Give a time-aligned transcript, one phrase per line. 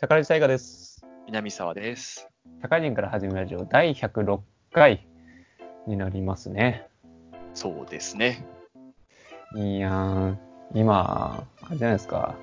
[0.00, 1.04] 社会人大河です。
[1.26, 2.28] 南沢です。
[2.60, 4.40] 社会人から始めるラジオ第106
[4.72, 5.06] 回
[5.86, 6.88] になりますね。
[7.54, 8.46] そうですね。
[9.54, 10.36] いやー、
[10.74, 12.34] 今、あれじゃないですか。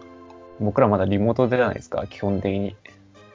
[0.60, 2.76] 僕らまだリモートじゃないですか、基本的に。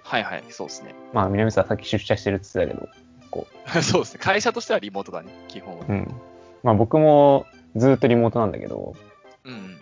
[0.03, 0.95] はいはい、そうですね。
[1.13, 3.47] まあ、南さんさっき出社してるって言ってたけど、こ
[3.83, 4.21] そうですね。
[4.23, 5.93] 会社としてはリモートだね、基本はう。。
[5.93, 6.15] うん。
[6.63, 8.95] まあ僕もずっとリモートなんだけど、
[9.45, 9.77] うん。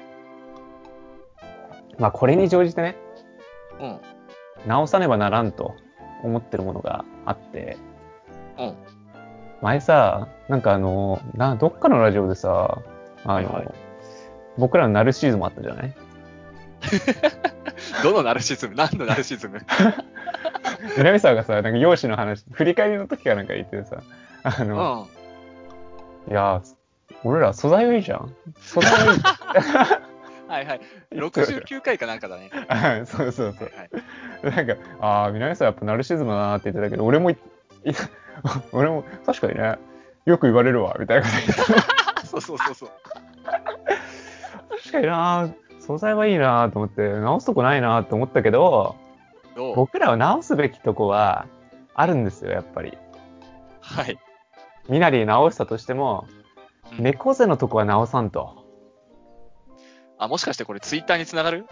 [1.98, 2.96] まあこれに乗じてね、
[3.82, 4.00] うん。
[4.66, 5.74] 直さねばならんと
[6.22, 7.76] 思ってるものがあって、
[8.58, 8.74] うん。
[9.60, 12.78] 前さ、なんかあの、な、どっかのラジオでさ、
[13.24, 13.68] あの、はいはい
[14.58, 15.94] 僕らのナルシズムあったじゃない？
[18.04, 18.74] どのナルシズム？
[18.74, 19.60] 何のナルシズム？
[20.98, 24.02] 南沢がさ、なんか容姿の話、振り返りの時かなんか言っててさ、
[24.42, 24.68] あうん。
[26.30, 26.74] いやー、
[27.24, 28.34] 俺ら素材はいいじゃん。
[28.60, 29.20] 素材はいい。
[30.62, 30.80] いはい。
[31.12, 32.50] 69回かなんかだね。
[32.68, 34.52] あそうそうそうはい。
[34.54, 34.66] はい。
[34.66, 37.30] なんか、ああ、南沢やっぱナルシズムだなって言ってたけど、俺も
[38.72, 39.78] 俺も確かにね、
[40.24, 42.90] よく言われるわ、みたいなこと言って そうそうそうそう。
[43.44, 45.48] 確かにな
[45.80, 48.96] 素材はいいなと思って、直すとこないなと思ったけど、
[49.56, 49.76] どう？
[49.76, 51.46] 僕らは直すべきとこは
[51.94, 52.96] あるんですよ、やっぱり。
[53.80, 54.18] はい。
[54.88, 56.42] みなり直したとしても、うん
[56.98, 58.61] 猫背のとこは直さんと。
[60.22, 61.66] あ、もしかしてこれツイッターにつながる？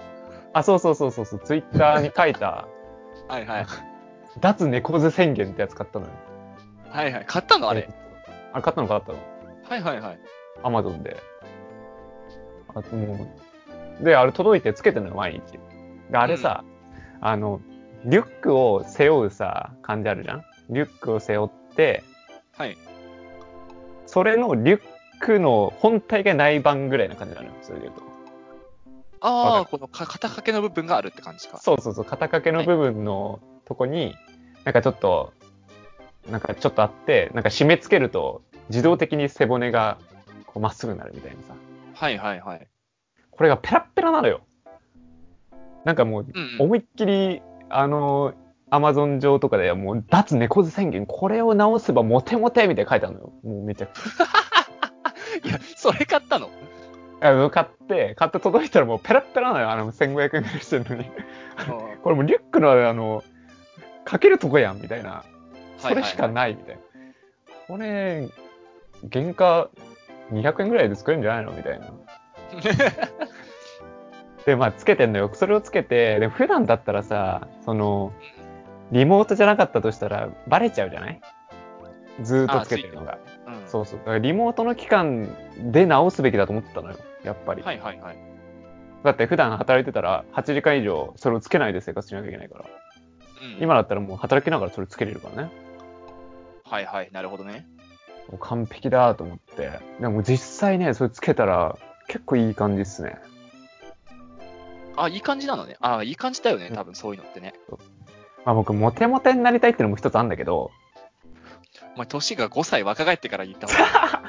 [0.52, 2.66] あ、そうそうそうそうそう、ツイッターに書いた、
[3.28, 3.66] はいはい。
[4.40, 6.12] 脱猫背宣言ってやつ買ったのよ。
[6.88, 7.24] はいはい。
[7.26, 7.88] 買ったのあれ？
[8.52, 9.18] あれ買ったの買ったの
[9.68, 10.18] はいはいはい。
[10.64, 11.16] アマゾンで。
[12.74, 13.28] あも
[14.00, 15.58] うで、あれ届いてつけてるのよ、毎日。
[16.10, 16.64] で、あれさ、
[17.20, 17.60] あの、
[18.04, 20.44] リュックを背負うさ、感じあるじゃん？
[20.70, 22.02] リュックを背負って、
[22.56, 22.76] はい。
[24.06, 24.80] それのリュッ
[25.20, 28.09] クの本体がない版ぐらいな感じなのよ、それで言うと。
[29.28, 31.58] わああ、このか肩掛けの部分があるって感じか。
[31.58, 34.14] そうそうそう、肩掛けの部分のとこに、
[34.64, 35.32] なんかちょっと、
[36.30, 39.98] なんかちょっとあって、なんか締め付けると、自動的に背骨が
[40.46, 41.54] こうまっすぐになるみたいなさ。
[41.94, 42.66] はいはいはい。
[43.30, 44.42] これがペラッペラなのよ。
[45.84, 46.62] なんかもう、うんうん。
[46.62, 48.34] 思いっきり、あの、
[48.70, 53.32] アマゾン上とかではもう、脱猫背宣言、これを直せばモテモテみたいな書いてあるのよ。
[53.42, 54.02] もうめちゃくち
[55.48, 56.50] いや、それ買ったの？
[57.20, 59.70] 買って、買って届いたらもうペラッペラなのよ。
[59.70, 61.04] あの、1500円ぐらいしてるのに。
[62.02, 63.22] これもうリュックのあの、
[64.04, 65.24] かけるとこやん、みたいな。
[65.78, 66.32] それしかい。
[66.32, 66.80] ないみたいな。
[67.68, 68.28] これ、
[69.12, 69.68] 原価
[70.32, 71.86] 200円ぐらいで作れるんじゃないのみたいな。
[74.46, 75.30] で、まあ、つけてんのよ。
[75.34, 78.12] それをつけて、で、普段だったらさ、その、
[78.90, 81.20] リモートじゃなかったとしたら、バレちゃうじゃない？
[82.22, 83.18] ずーっとつけてるのが。
[83.78, 83.98] うんそうそう。
[84.00, 86.98] だからリモートの期間で直すべきだと思ってたのよ。
[87.22, 87.62] やっぱり。
[87.62, 88.18] はいはいはい。
[89.04, 92.64] だって普段働いてたら、8時間以上それをつけないで生活しなきゃいけないから。
[92.64, 92.70] うん
[93.62, 95.50] 今だったらもう働きながらそれつけれるからね。
[96.64, 97.08] はいはい。
[97.12, 97.66] なるほどね。
[98.30, 99.80] もう完璧だと思って。
[100.00, 103.16] でも実際ね、それつけたら結構いい感じっすね。
[104.96, 105.76] あ、いい感じなのね。
[105.80, 106.70] あ、いい感じだよね。
[106.74, 107.54] 多分そういうのってね。
[108.44, 110.70] まあ僕、モテモテになりたいっていうのも一つあるんだけど、
[111.94, 114.22] お前、年が5歳若返ってから言った方が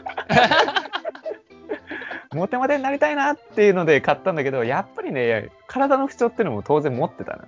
[2.33, 7.43] モテモテになりたいなっていうので買ったんだけど、やっぱりね、体の不調っていうのも当然持ってたの。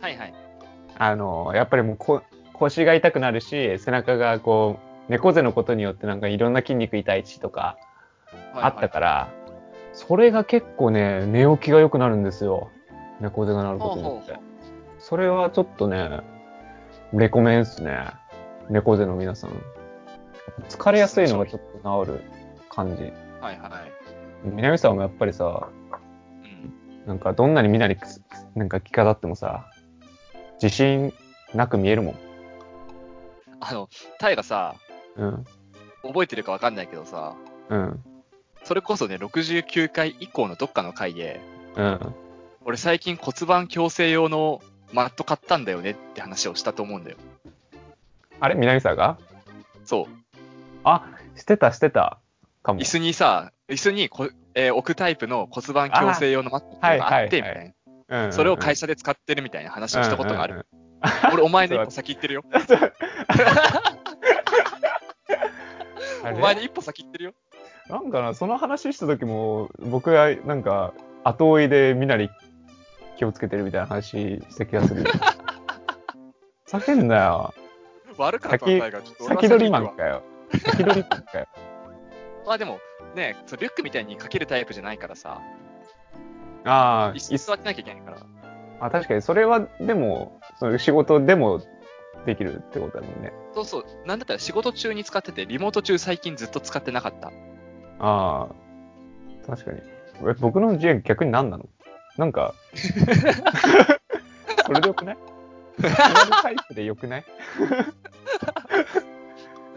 [0.00, 0.34] はいはい。
[0.98, 2.22] あの、やっぱりもうこ
[2.52, 4.78] 腰が痛くなるし、背中がこ
[5.08, 7.76] う、猫背のことによってなんかいろんな筋肉痛いしとか
[8.54, 9.28] あったから、
[9.92, 12.70] それが結構ね、寝起きが良くなるんですよ。
[13.20, 14.38] 猫背がなることによって。
[15.00, 16.20] それはちょっとね、
[17.12, 18.10] レコメンっすね。
[18.70, 19.50] 猫背の皆さん。
[20.68, 22.20] 疲れやすいのがちょっと治る
[22.68, 23.02] 感じ。
[23.40, 23.92] はいはい。
[24.44, 25.68] 南さんもやっぱりさ、
[26.42, 27.06] うん。
[27.06, 27.96] なんかどんなにみなり
[28.54, 29.70] なんか着飾ってもさ、
[30.62, 31.12] 自信
[31.54, 32.14] なく見えるもん。
[33.60, 34.74] あの、タイがさ、
[35.16, 35.44] うん。
[36.02, 37.36] 覚えてるかわかんないけどさ、
[37.68, 38.04] うん。
[38.64, 41.40] それこそね、69回以降のどっかの回で、
[41.76, 42.14] うん。
[42.64, 44.60] 俺最近骨盤矯正用の
[44.92, 47.16] マット買ったんだよねって話をしたと思うんだよ。
[48.40, 48.54] あれ？
[48.54, 49.18] 南さんが？
[49.84, 50.06] そう。
[50.84, 51.06] あ、
[51.36, 52.18] してたしてた。
[52.62, 52.80] かも。
[52.80, 52.84] 椅。
[52.84, 57.54] 子にさ、椅子にこ、えー置くタイプの骨盤矯正用のマットっていうのがあって、みはいはい。
[57.54, 57.72] たいな。
[58.08, 60.66] うんうんうんそれを会社で使ってるみたいな話をしたことがある。
[61.30, 62.42] 俺、お前の一歩 先行ってるよ。
[66.24, 67.32] お前の一歩先行ってるよ。
[67.90, 72.30] なんかな、その話した時も、僕がなんか、後追いでみなり
[73.18, 75.04] 気をつけてるみたいな話した気がする。
[76.66, 77.52] 叫んだよ。
[78.18, 80.22] 悪かった先タイがちょっと先取りマンかよ。
[80.52, 81.46] 先取りマンかよ。
[82.46, 82.80] まあでも、
[83.14, 85.40] ね、そうリュックみたいにかけるタイプじゃないからさ、
[86.64, 88.18] ああ、椅子座ってなきゃいけないから。
[88.80, 91.60] あ、確かにそれは、でも、その仕事でも
[92.26, 93.32] できるってことだもんね。
[93.54, 93.84] そうそう。
[94.06, 97.28] なんだったら仕事中に使ってて、リモート中最近ずっと使ってなかった。
[98.00, 98.48] ああ、
[99.46, 99.80] 確かに。
[100.28, 101.66] え僕の自演逆に何なの？
[102.16, 102.54] なんか、
[104.66, 105.16] それでよくない？
[105.80, 105.94] 座る
[106.42, 107.24] タイプでよくない？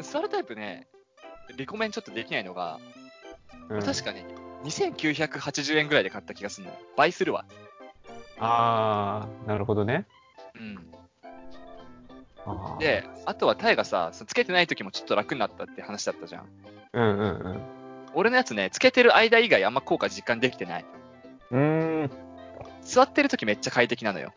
[0.02, 0.88] 座るタイプね、
[1.56, 2.80] リコメンちょっとできないのが、
[3.70, 4.24] うん確かに
[4.64, 6.80] 2980円ぐらいで買った気がするのよ。
[6.98, 7.46] 倍するわ。
[8.40, 10.06] ああ、なるほどね。
[10.56, 10.92] うん。
[12.46, 16.50] あーで、あとはタイがさ、つけてない時もちょっと楽になったって話だったじゃん。
[16.94, 17.62] うんうんうん。
[18.14, 20.86] 俺のやつね、つけてる間以外あんま効果実感できてない。
[21.52, 22.12] うーん。
[22.84, 24.34] 座ってる時めっちゃ快適なのよ。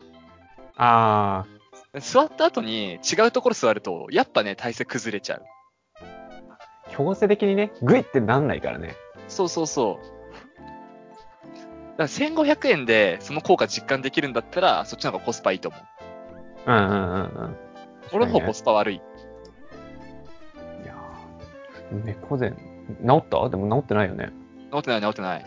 [0.77, 1.45] あ
[1.99, 5.43] 座った後に違うところ座ると、やっぱね、体勢崩れちゃう。
[6.49, 6.57] あ、
[6.91, 8.95] 強制的にね、グイってなんないからね。
[9.27, 10.05] そうそうそう。
[11.97, 15.81] だから1500円でその効果実感できるんだったら、そっちの方がコスパいいと思う。
[16.67, 17.55] うんうんうんうん。
[18.11, 18.95] 俺の方コスパ悪い。
[18.95, 18.99] い
[20.85, 22.55] やー猫背、治
[23.17, 23.49] った？
[23.49, 24.31] でも治ってないよね。
[24.71, 25.45] 治ってない治ってない。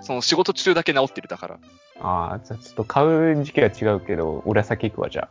[0.00, 1.58] その仕事中だけ治ってるだから。
[2.00, 5.28] ああ、じゃあちょっと買う時期は違うけど、俺は先行くわ、じゃ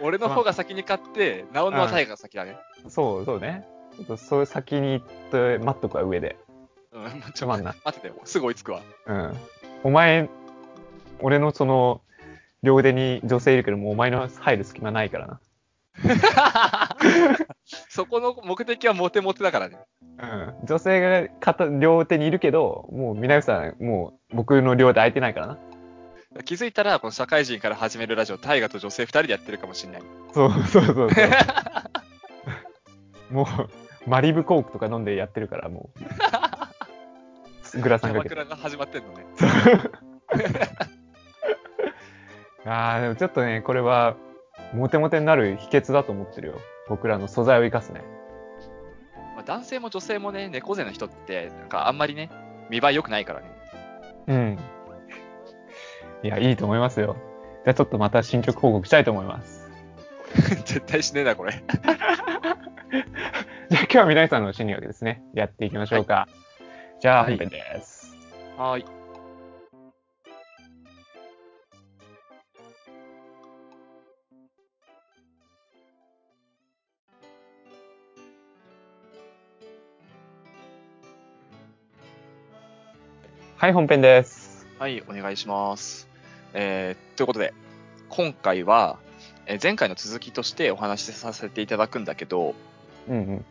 [0.00, 2.56] 俺の方が先に買って、治るのはタイが先だね。
[2.86, 2.90] あ。
[2.90, 3.66] そうそうね。
[3.96, 6.36] ちょっとそういう先に行って待っとくわ、上で。
[6.92, 7.74] うん、ちつまんない。
[7.84, 8.20] 待っててよ。
[8.24, 8.82] すぐ追いつくわ。
[9.06, 9.36] うん。
[9.82, 10.28] お前、
[11.20, 12.02] 俺のその、
[12.62, 15.40] 両腕に女性いるけども、お前の入る隙間ないからな。
[17.88, 19.78] そこの目的はモテモテだからね。
[20.18, 20.54] うん。
[20.66, 25.58] 女性が片両手にいるけど、もう皆さん、もう僕の両手空いてないからな。
[26.42, 30.02] 気づいたら、この社会人から始めるラジオ、タイガと女性2人でやってるかもしれない。
[30.32, 31.10] そうそうそうそう。
[33.30, 33.46] もう、
[34.10, 35.90] マリブコークとか飲んでやってるから、も
[37.74, 37.80] う。
[37.80, 38.34] グラサンかけて。
[38.34, 39.24] が始まってんのね。
[42.66, 44.16] ああ、でもちょっとね、これは、
[44.72, 46.54] モテモテになる秘訣だと思ってるよ。
[46.88, 48.02] 僕らの素材を生かすね。
[49.34, 52.30] まあ、男性も女性もね、猫背の人って、なんかあんまりね、
[52.70, 53.46] 見栄え良くないからね。
[54.26, 54.58] うん。
[56.24, 57.16] いや、いいと思いますよ。
[57.64, 59.70] じゃあちょっとまた進捗報告したいと思います。
[60.64, 61.52] 絶対しねえな、これ。
[63.68, 65.22] じゃあ今日は皆さんの心理学ですね。
[65.34, 66.26] やっていきましょうか。
[66.98, 68.16] じゃあはい本編です。
[68.56, 68.86] はーい。
[83.58, 84.66] はい、本編です。
[84.78, 86.13] はい、お願いします。
[86.54, 87.52] えー、ということで、
[88.08, 88.98] 今回は、
[89.46, 92.54] えー前回の続きとしてお話しさせていただくんだけど、
[93.08, 93.44] うんうん。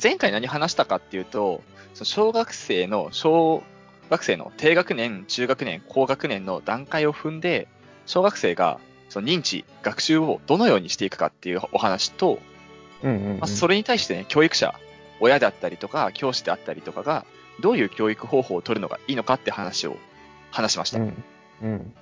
[0.00, 1.62] 前回何話したかっていうと、
[1.94, 3.62] その小学生の、小
[4.10, 7.68] 学生の低学年、中学年、高学年の段階を踏んで、
[8.04, 12.38] 小学生がその認知、学習をどのようにしていくかっていうお話と、
[13.02, 13.38] うんうん、うん。
[13.38, 14.74] まあ、それに対してね、教育者、
[15.20, 17.24] 親であったりとか、教師であったりとかが、
[17.60, 19.96] どういう教育方法を取るのがいいのかって話を
[20.50, 20.98] 話しました。
[20.98, 21.24] うん。
[21.62, 21.92] うん。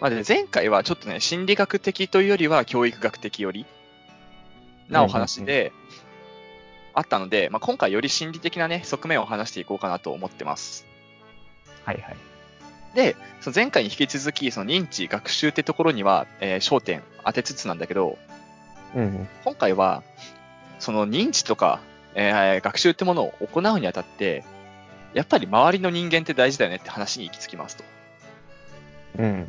[0.00, 3.64] まあ、で前回はちょっとね、心理学的というよりは教育学的より
[4.88, 5.72] なお話で
[6.92, 10.86] あったので、まあ、今回より心理的なね、側面を話していこうかなと思ってます。
[11.84, 12.16] はいはい。
[12.94, 18.18] で、その前回に引き続き、その認知、学習ってところには、えー焦点当てつつなんだけど、
[18.94, 19.28] うんうん。
[19.44, 20.02] 今回は、
[20.78, 21.80] その認知とか、
[22.14, 24.44] えー学習ってものを行うにあたって、
[25.12, 27.84] やっぱり周りの人間って大事だよねって話に行き着きますと。
[29.18, 29.46] うん。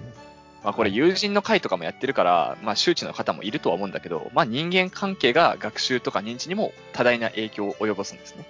[0.64, 8.46] まあこれ友人の会とかもやってるから、まあ周知の方もいるとは思うんだけど、まあ人間関係が学習とか認知にも多大な影響を及ぼすんですね。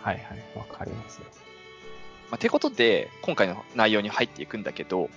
[0.00, 0.24] はいはい。
[0.54, 1.26] わかりますよ。
[2.30, 5.10] まあてことで、今回の内容に入っていくんだけど、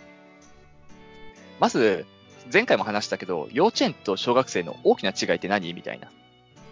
[1.60, 2.06] まず、
[2.52, 5.74] 前回も話したけど、幼稚園と小学生の大きな違いって何？
[5.74, 6.10] みたいな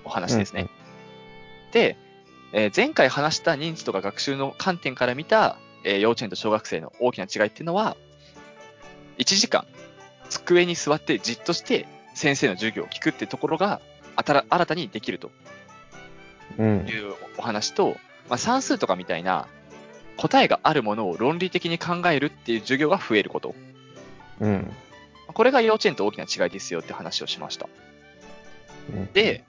[0.03, 0.67] お話ですね。
[1.71, 1.97] で、
[2.53, 7.97] えー前回話した認知とか学習の観点から見た、えー幼稚園と小学生の大きな違いっていうのは、
[9.17, 9.65] 1時間、
[10.29, 13.81] 机に座ってじっとして先生の授業を聞くってところが、
[14.15, 15.31] あたら新たにできると
[16.57, 16.87] うん。
[16.87, 17.97] いうお話と、
[18.29, 19.47] まあ、算数とかみたいな
[20.17, 23.55] 答えがあるものを論理的に考えるっていう授業が増えること。
[24.39, 24.71] うん。
[25.27, 27.67] これが幼稚園と大きな違いですよって話をしました。
[28.89, 29.43] うん、で、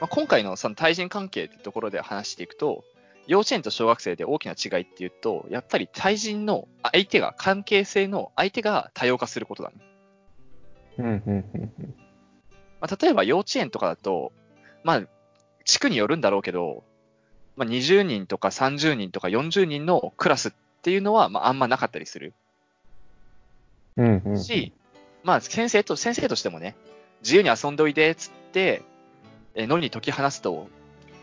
[0.00, 2.84] まあ、今回のその対人関係ってところで話していくと、
[3.26, 9.76] 幼稚園と小学生で大きな違いっていうと、やっぱり対人の相手が、関係性の相手が多様化することだね。
[10.98, 11.06] うん。
[11.06, 11.22] うん。
[11.26, 11.94] うん。
[12.80, 14.32] まあ、例えば幼稚園とかだと、
[14.82, 15.02] まあ、
[15.64, 16.82] 地区によるんだろうけど、
[17.56, 22.32] まあ、20人とか30人とか40人のクラスっていうのは、まあ、あんまなかったりする。
[23.96, 24.38] うんうん。
[24.38, 24.72] し、
[25.22, 26.74] まあ先生と、先生としてもね、
[27.22, 28.82] 自由に遊んでおいで、つって、
[29.54, 30.68] えー、のりに解き放すと、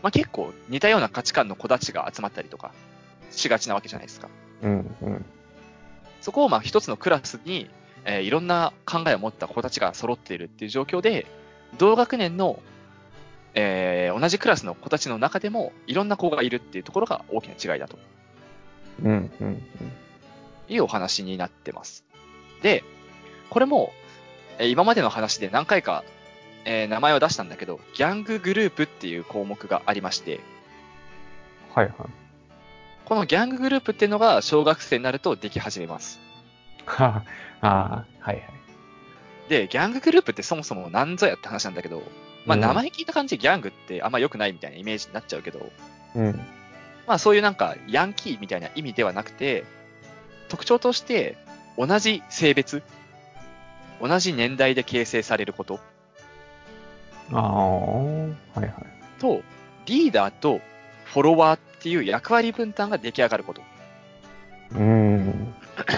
[0.02, 2.72] まあ結構似たような価値観の子たちが集まったりとか、
[3.30, 4.28] しがちなわけじゃないですか。
[4.62, 5.24] うんうん。
[6.20, 7.68] そこをまあ一つのクラスに、
[8.04, 11.26] えーいろんな考えを持った子たちが揃っているっていう状況で、
[11.78, 12.60] 同学年の、
[13.54, 17.98] えー同じクラスの子たちの中でもいろんな子がいるっていうところが大きな違いだと
[19.02, 19.62] うんうん
[20.68, 22.04] いうお話になってます。
[22.62, 22.84] で、
[23.50, 23.92] これも、
[24.58, 26.04] えー今までの話で何回か、
[26.64, 30.40] えー名前を出したんだけど、ギャンググループっていう項目がありまして、
[31.74, 31.94] はいはい。
[33.04, 36.20] このギャンググループっていうのが小学生になるとでき始めます。
[36.84, 37.22] は
[37.62, 38.44] あ、ああ、はいはい。
[39.48, 42.02] で、ギャンググループってそもそも何ぞやって話なんだけど、
[42.44, 45.70] まあうん名前聞いた感じギャングってあんま良くないみたいなイメージになっちゃうけど、
[46.14, 46.34] うん。
[47.06, 49.64] まあそういうなんかヤンキーみたいな意味ではなくて、
[50.48, 51.36] 特徴として
[51.78, 52.82] 同じ性別、
[54.00, 55.80] 同じ年代で形成されること
[57.32, 58.72] ああ、はいはい。
[59.20, 59.42] と、
[59.86, 60.60] リーダーと
[61.06, 63.62] フォロワーっていう役割分担が出来上がること。
[64.72, 65.54] うん。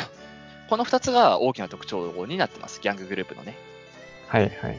[0.69, 2.81] この二つが大きな特徴になってます。
[2.81, 3.57] ギャンググループのね。
[4.29, 4.79] はいはい。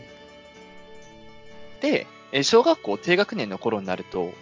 [1.81, 4.33] で、えー小学校低学年の頃になると、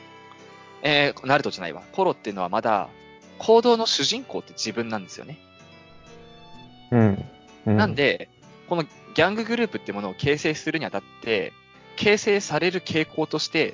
[0.84, 1.82] えーなるとじゃないわ。
[1.92, 2.90] 頃っていうのはまだ
[3.40, 5.40] 行動の主人公って自分なんですよね。
[6.92, 7.26] うん。
[7.66, 8.30] うなん、で、
[8.68, 11.54] このギャンググループってものを形成するにあたって、
[11.96, 13.74] 形成される傾向として、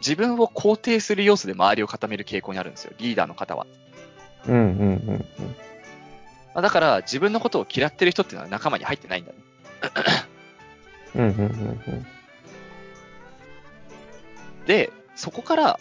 [0.00, 3.66] 自分を肯定する要素で周りを固める傾向にあるんですよ、リーダーの方は。
[4.46, 4.64] うんうんう
[5.12, 5.26] ん
[6.52, 9.38] まあだから、自分のことを嫌ってる人っていうのは仲間に入ってないんだね。
[11.14, 11.22] うん。
[11.22, 12.06] うんうんうん
[14.66, 15.80] で、そこから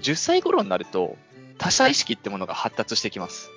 [0.00, 1.16] 10歳頃になると、
[1.58, 3.50] 他者意識ってものが発達してきます。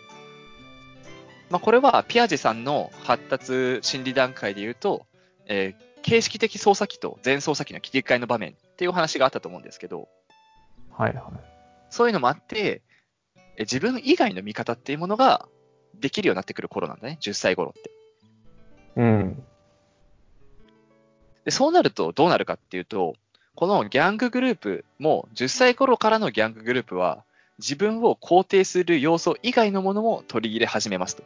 [1.50, 5.06] まあ、これはピアジェさんの発達心理段階で言うと、
[5.46, 10.08] えー形式的操作機と全操作機の切り替えの場面っていうお話があったと思うんですけど、
[10.92, 11.24] はいはい。
[11.90, 12.84] そういうのもあって、
[13.58, 15.48] え自分以外の見方っていうものが
[16.00, 17.90] できるようになってくる頃なんだね、10歳頃って。
[18.98, 19.44] うん。
[21.44, 23.16] で、そうなるとどうなるかっていうと、
[23.56, 27.24] このギャンググループも10歳頃からのギャンググループは
[27.58, 31.24] 自分を肯定する要素以外のものも取り入れ始めますと。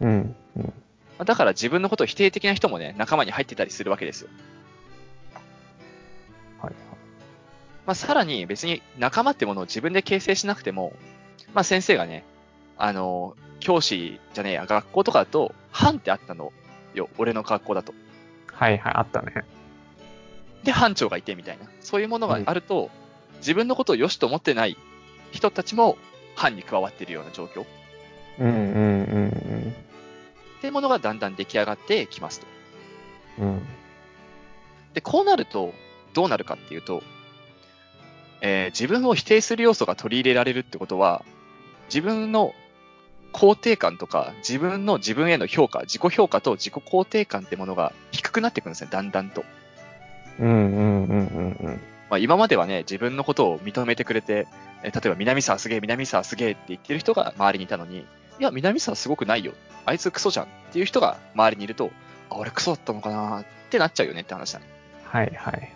[0.00, 0.34] うん。
[0.56, 0.72] うん。
[1.20, 4.30] まあだから自分のことを否定的な人もね、仲間に入ってたりするわけですよ。
[6.62, 6.72] はい
[7.84, 10.94] まあ、さらに別に仲間ってものを自分で形成しなくても、
[11.52, 12.24] まあ、先生がね、
[12.78, 16.54] あの、教師じゃねえや、学校とかだと、班ってあったの
[16.94, 17.92] よ、俺の学校だと。
[18.50, 18.78] はい。
[18.78, 18.92] はいはい。
[18.94, 19.44] あったね。
[20.64, 21.66] で、班長がいてみたいな。
[21.82, 22.88] そういうものがあると、
[23.40, 24.78] 自分のことを良しと思ってない
[25.32, 25.98] 人たちも
[26.34, 27.66] 班に加わっているような状況っ
[28.38, 29.74] うんうんうん
[30.60, 32.46] ていうものがだんだん出来上がってきますと。
[33.38, 33.48] うん。
[33.48, 33.62] うん。
[34.94, 35.72] で、こうなると、
[36.14, 37.02] どうなるかっていうと、
[38.40, 41.24] えー自分を否定する要素が取り入れられるってことは、
[41.88, 42.54] 自分の
[43.32, 49.44] 肯定感とか、自分の自分への評価、自己評価と自己肯定感ってものが低くなっていくんですね、だんだんと。
[50.38, 51.80] うんうんうんうんうん。
[52.08, 54.46] まあ、今まではね、自分のことを認めてくれて、
[54.82, 58.06] えー例えば南沢すげえ、南沢すげえって言ってる人が周りにいたのに、
[58.40, 59.52] いや、南沢すごくないよ。
[59.84, 61.90] あいつクソじゃんっていう人が周りにいると、
[62.30, 64.66] あ、俺クソだったのかなってなっちゃうよねって話だね。
[65.04, 65.72] はいはいはい。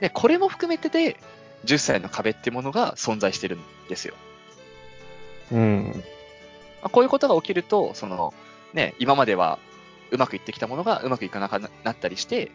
[0.00, 1.16] で、これも含めてで、
[1.64, 4.14] 10歳の壁ってものが存在してるんですよ。
[5.52, 5.92] うん。
[6.82, 8.34] まあこういうことが起きると、その、
[8.74, 9.58] ね、今までは
[10.10, 12.50] うまくいってきたものがうまくいかなくなったりして、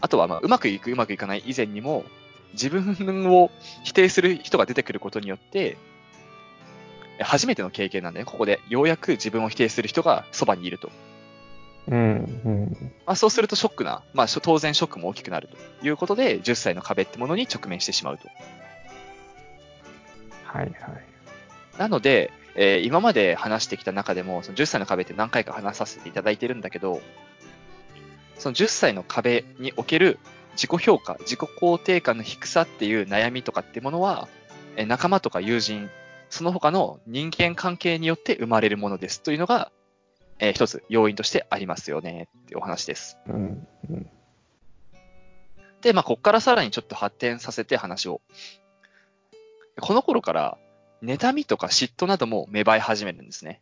[0.00, 2.04] あとは、まあ、うまくいく、うまくいかない以前にも、
[2.52, 3.50] 自分を
[3.84, 5.76] 否定する人が出てくることによって、え
[7.20, 8.30] 初めての経験なんだよね。
[8.30, 10.90] ここで、ようやく自分を否定する人がそばにいると。
[11.88, 11.96] うん
[12.44, 12.92] うん。
[13.06, 15.48] まあ、そうするとショックな、まあ、当然ショックも大きくなる
[15.80, 18.28] ということで、10歳の壁ってものに直面してしまうと。
[20.44, 20.72] はいはい。
[21.78, 27.02] なので、えー今まで話してきた中でも、その10歳の壁って何回か話させていただいてるんだけど、
[28.38, 30.18] その10歳の壁における
[30.52, 34.28] 自己評価、自己肯定感の低さっていう悩みとかってものは、
[34.76, 35.90] えー仲間とか友人、
[36.30, 39.70] その他の人間関係によって生まれるものですというのが、
[40.38, 43.18] えー一つ要因としてありますよねっていうお話です。
[43.26, 44.10] うんうん。
[45.80, 48.20] で、まあ、ここからさらにちょっと発展させて話を。
[49.80, 50.58] この頃から、
[51.02, 53.60] 妬みとか嫉妬なども芽生え始めるんですね。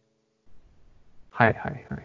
[1.31, 1.85] はいはいはい。
[1.91, 1.99] ま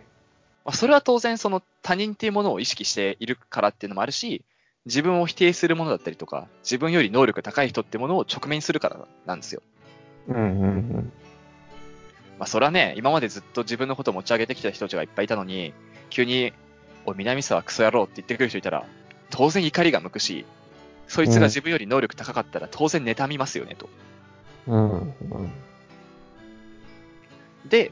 [0.65, 4.43] あ、それは当然その他人っていうものを意識しているからっていうのもあるし、
[4.85, 9.61] 自分を否定するものだったりとか、自分より能力高い人ってものを直面するからなんですよ。
[10.27, 10.45] うんうんう
[10.99, 11.13] ん。
[12.37, 15.73] まあ、それはね、今までずっと自分のことを持ち上げてきた人たちがいっぱいいたのに、
[16.09, 16.53] 急に、
[17.05, 18.85] おい、南沢クソ野郎って言ってくる人いたら、
[19.29, 20.45] 当然怒りが向くし、
[21.07, 23.89] そいつが自分より能力高かったら当然妬みますよね、と。
[24.67, 24.91] うん。
[24.91, 25.51] うん。
[27.67, 27.91] で、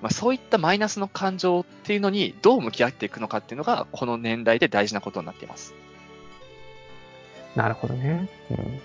[0.00, 5.74] まあ、そういったマイナスの感情っていうのにどう向き合っていくのかっていうのが、この年代で大事なことになっています。
[7.54, 8.28] なるほどね。
[8.50, 8.80] うん。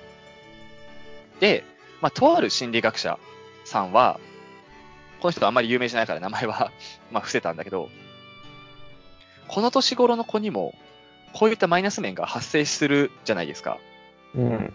[1.39, 1.63] で、
[2.01, 3.19] まあ、とある心理学者
[3.65, 4.19] さんは、
[5.19, 6.71] この人があんまり有名じゃないから名前は
[7.11, 7.89] まあ、伏せたんだけど、
[9.47, 10.75] この年頃の子にも、
[11.33, 13.77] こういったマイナス面が発生するじゃないですか。
[14.35, 14.73] うん。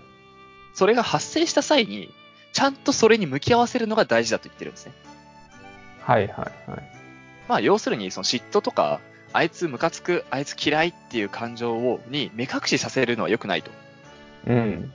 [0.75, 2.13] それが発生した際に、
[2.53, 4.93] ちゃんとそれに向き合わせるのが大事だと言ってるんですね。
[6.01, 6.83] はいはいはい。
[7.49, 9.01] まあ、要するに、その嫉妬とか、
[9.33, 13.71] あいつムカつく、あいつ嫌いっていう感情を、に目隠しさせるのは良くないと。
[14.47, 14.93] うん。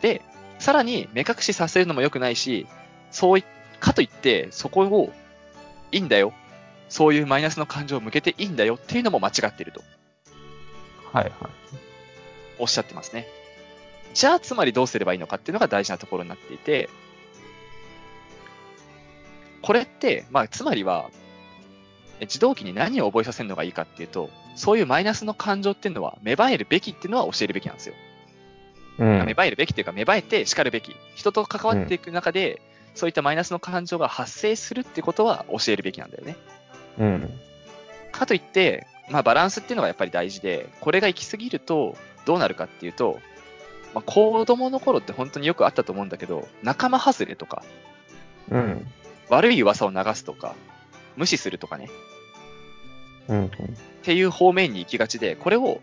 [0.00, 0.22] で、
[0.58, 2.66] さらに目隠しさせるのも良くないし、
[3.10, 3.44] そうい、
[3.80, 5.12] かといって、そこを、
[5.92, 6.32] いいんだよ。
[6.88, 9.82] そういうマイナスの感情を向けていいんだよっていうのも間違っていると
[11.12, 11.32] はいはい。
[12.58, 13.26] おっしゃってますね。
[14.14, 16.88] じゃあ、つまりどうすればいいのかっていうのが大事なところになっていて、
[19.62, 21.10] これって、まあ、つまりは、
[22.20, 27.94] え自動機に何を覚えさせるのがいいかっていうと、そういうマイナスの感情っていうのは芽生えるべきっていうのは教えるべきなんですよ。
[28.98, 29.26] うん。
[29.26, 30.96] 芽生えるべきっていうか、芽生えて叱るべき。
[31.14, 32.60] 人と関わっていく中で、
[32.94, 36.36] そういったマイナスの感情が発生するってことは教えるべきなんだよね。
[36.98, 37.30] うん。
[38.12, 43.20] かといって、まあバランスっていうのがやっぱり大事で、これが行き過ぎるとどうなるかっていうと、
[43.94, 47.62] まあ、子供の頃って本当によくあったと思うんだけど、仲間外れとか、
[48.50, 48.86] うん。
[49.28, 50.54] 悪い噂を流すとか、
[51.16, 51.88] 無視するとかね、
[53.28, 53.46] うん。
[53.46, 53.50] っ
[54.02, 55.80] ていう方面に行きがちで、これを、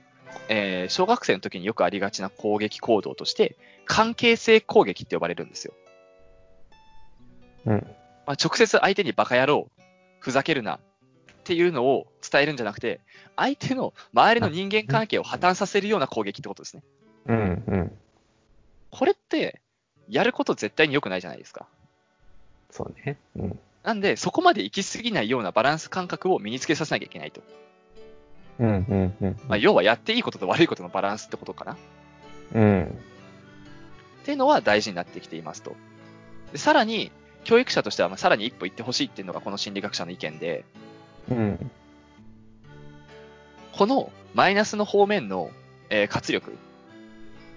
[0.50, 5.74] えー小学生の時によくありがちな攻撃行動として、関係性攻撃って呼ばれるんですよ。
[7.66, 7.88] うん。
[8.26, 9.70] まあ、直接相手にバカ野郎、
[10.20, 10.80] ふざけるなっ
[11.44, 13.00] ていうのを伝えるんじゃなくて、
[13.36, 16.84] 相手の周りの人間関係を破綻させるような攻撃ってことですね。
[17.28, 17.64] うん。
[17.68, 17.98] うん。
[18.92, 19.62] これって、
[20.10, 21.68] やること絶対に良くないじゃないですか。
[22.72, 23.18] そうね。
[23.36, 23.60] うん。
[23.84, 27.42] なんで、そこまで行き過ぎないようなバランス感覚を身につけさせなきゃいけないと。
[28.60, 28.68] うん。
[28.68, 29.16] うん。
[29.22, 29.40] うん。
[29.48, 31.78] まあ、要はやっていいことと悪いことのバランスってことかな。
[32.54, 32.84] うん。
[34.22, 35.76] っていうのは大事になってきていますと。
[36.52, 37.12] でさらに、
[37.44, 40.66] 教育者としてはまあさらに一歩行ってほしいっていうのがこの心理学者の意見で、
[41.30, 41.72] うん。
[43.74, 45.52] このマイナスの方面の、
[45.90, 46.58] えー活力、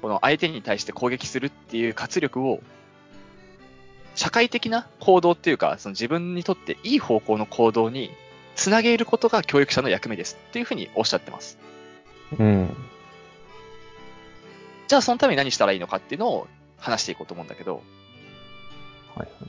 [0.02, 2.61] この相手に対して攻撃するっていう活力を、
[4.14, 8.11] 社会的な行動っていうか、その自分にとっていい方向の行動に
[8.59, 11.59] つなげることが教育者の役目ですっていうふうにおっしゃってます。
[12.37, 12.77] うん。
[14.88, 17.83] じゃあそのために何したらいいのかっていうのを話していこうと思うんだけど、
[19.14, 19.47] はいは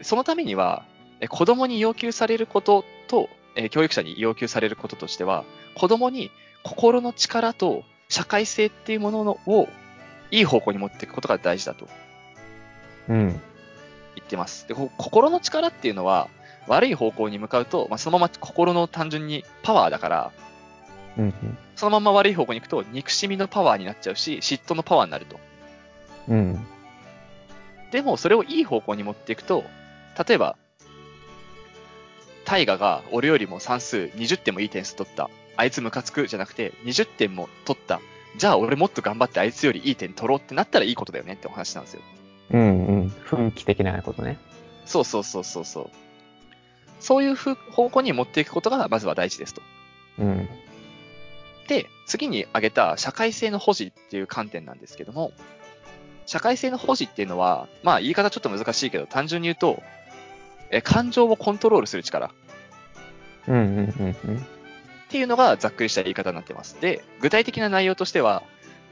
[0.00, 0.04] い。
[0.04, 0.84] そのためには、
[1.20, 5.44] え子供に要求されることと、え教育者に要求されることとしては、
[5.76, 6.30] 子供に
[6.62, 9.66] 心の力と社会性っていうもののを
[10.30, 11.88] いい方向に持っていくことが大事だと
[13.08, 13.28] うん。
[14.14, 14.68] 言ってます。
[14.68, 16.28] で、こ心の力っていうのは
[16.66, 20.32] 悪い方向に向かうと、まあ、そのまま心の単純にパワーだから、
[21.18, 21.34] うん。
[21.76, 25.38] そのまま悪い方向に行くと憎しみのパワーになっちゃうし、嫉妬のパワーになると。
[26.28, 26.66] うん。
[27.92, 29.64] でも、それをいい方向に持っていくと、
[30.26, 30.56] 例えば、
[32.44, 35.30] 大河が俺よりも算数20点もいい点数取った。
[35.56, 38.00] あいつムカつくじゃなくて、20点も取った。
[38.36, 42.02] じゃあ俺もっと頑張ってあいつよりいい点取ろうってなったらいいことだよねってお話なんですよ。
[42.50, 42.60] うん。
[42.60, 43.08] うん。
[43.08, 44.38] 雰囲気的なことね。
[44.84, 45.90] そうそうそうそうそう。
[47.00, 49.62] そういう方向に持っていくことがまずは大事ですと。
[50.18, 50.48] うん。
[51.68, 55.32] で、次に挙げた社会性の保持っていう観点なんですけども、
[56.26, 59.82] 社会性の保持っていうのは、まあ言い方ちょっと難しいけど、単純に言うと、
[60.70, 62.32] え感情をコントロールする力。
[63.46, 63.54] うん。
[63.54, 63.64] うん。
[63.64, 64.16] うん。
[64.24, 64.36] うん。
[65.06, 66.80] っていうのがざっくりした言い方になってます。
[66.80, 68.42] で、具体的な内容としては、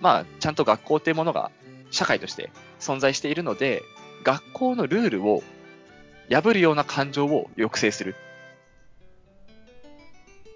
[0.01, 1.51] まあ、ちゃんと学校っていうものが
[1.91, 3.83] 社会として存在しているので、
[4.23, 5.43] 学校のルールを
[6.31, 8.15] 破るような感情を抑制する。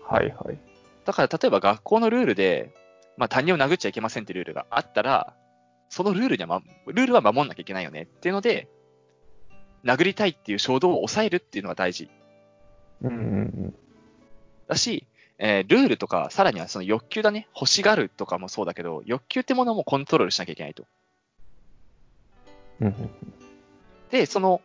[0.09, 0.59] はいはい。
[1.05, 2.73] だから例えば学校のルールで、
[3.17, 5.35] まあ他人を殴っちゃいけませんってルールがあったら、
[5.91, 8.69] そのルールには、ま、ルールは守んなきゃいけないよねっていうので、
[9.85, 12.11] 殴りたいっていう衝動を抑えるっていうのが大事
[13.03, 13.11] うん。
[13.11, 13.75] うん。
[14.67, 15.07] だし、
[15.39, 17.49] えールールとか、さらにはその欲求だね。
[17.55, 20.87] 欲しがるとかもそうだけど、欲求ってものもコントロールしなきゃいけないと。
[22.81, 22.87] うん。
[22.89, 23.11] うん。
[24.11, 24.61] で、その、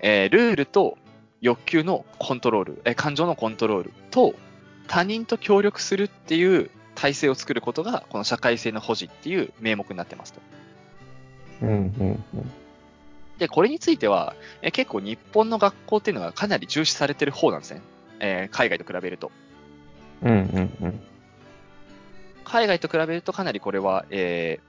[0.00, 0.96] えールールと
[1.40, 4.34] 欲求のコントロール、えー感情のコントロールと、
[4.86, 10.40] 他人と協力するっていう体制を作ることが、この社会性の保持っていう名目になってますと。
[11.62, 11.68] うん。
[11.70, 12.24] うん。
[13.38, 17.82] で、これについては、え結構日本の学校っていうのはかなり重視されてる方なんですね。
[18.20, 19.30] えー海外と比べると。
[20.22, 21.00] うんうんうん。
[22.44, 24.68] 海外と比べるとかなりこれは、えー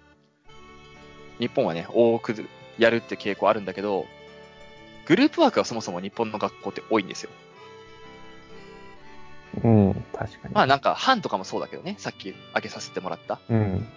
[1.39, 2.35] 日本はね、多く
[2.77, 4.05] やるって傾向あるんだけど、
[5.09, 7.31] グループワークはそもそも日本の学校って多いんですよ。
[9.63, 10.53] うん、確かに。
[10.53, 13.39] まあなんか、班とかもそうだけどね、さっき挙げさせてもらった。
[13.49, 13.87] うん。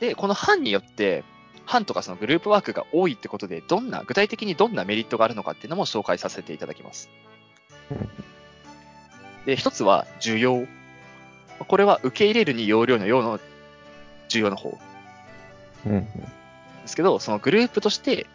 [0.00, 1.22] で、この班によって、
[1.66, 7.08] 班とかそのグループワークが多いってことで、どんな、具体的にどんなメリットがあるのかっていうのも紹介させていただきます。
[7.90, 8.08] うん
[9.46, 10.66] で、一つは需要。
[11.66, 13.40] これは受け入れるに容量の用の
[14.28, 14.78] 重要の方
[15.86, 16.04] うんうん。
[16.04, 16.08] で
[16.86, 18.26] すけど、そのグループとして、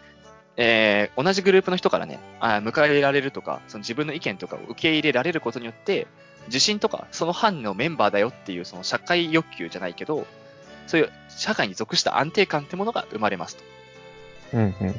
[0.58, 6.08] えー同じグループの人からね、あー迎え入れられるとか、その自分の意見とかを受け入れられることによって、
[6.48, 10.28] 自信とか、その班のメンバーだよっていう、その社会欲求じゃないけど、
[10.88, 13.64] そういう社会に属した安定感ってものが生まれますと。
[14.54, 14.96] うんうんうん。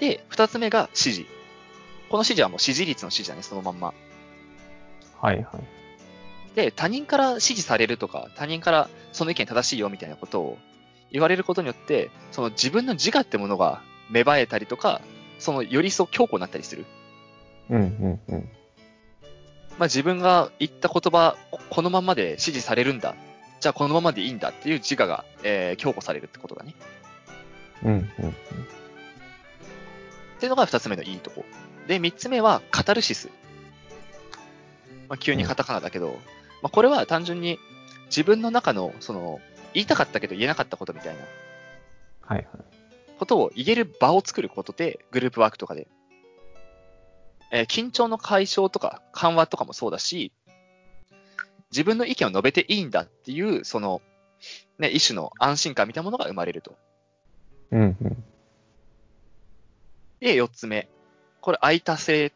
[0.00, 1.26] で、二つ目が支持。
[2.08, 3.94] この支持はもう支持率の支持だね、そのまんま。
[5.20, 5.46] はいはい。
[6.56, 10.58] で、他人から支持されるとか、他人からその意見正しいよみたいなことを
[11.12, 15.00] 言われることによって、その自分の自我ってものが芽生えたりとか、
[15.38, 16.86] そのより一層強固になったりする。
[17.70, 18.48] うんうんうん。
[19.78, 23.14] まあ自分が言った言葉、ここのままで支持されるんだ。
[23.60, 26.74] じゃあこのままでいいんだっていう自我が、えー強固されるってことだね。
[27.84, 28.34] うんうん
[30.42, 31.44] っていうのが二つ目のいいとこ。
[31.86, 33.28] で、三つ目はカタルシス。
[35.08, 36.18] まあ、急にカタカナだけど、
[36.62, 37.60] まあ、これは単純に
[38.06, 39.40] 自分の中の、その、
[39.74, 41.22] 言いたかったけど言えなかったことみたいな
[42.22, 42.46] はいはい。
[43.18, 45.86] ことを言える場を作ることで、グループワークとかで。
[47.52, 50.32] えー緊張の解消とか緩和とかもそうだし、
[51.70, 54.02] 自分の意見を述べていいんだっていう、その、
[54.78, 56.76] ね、一種の安心感みたいなものが生まれると。
[57.70, 58.24] うんうん。
[60.20, 60.88] で、四つ目。
[61.40, 62.30] これ、愛多性っ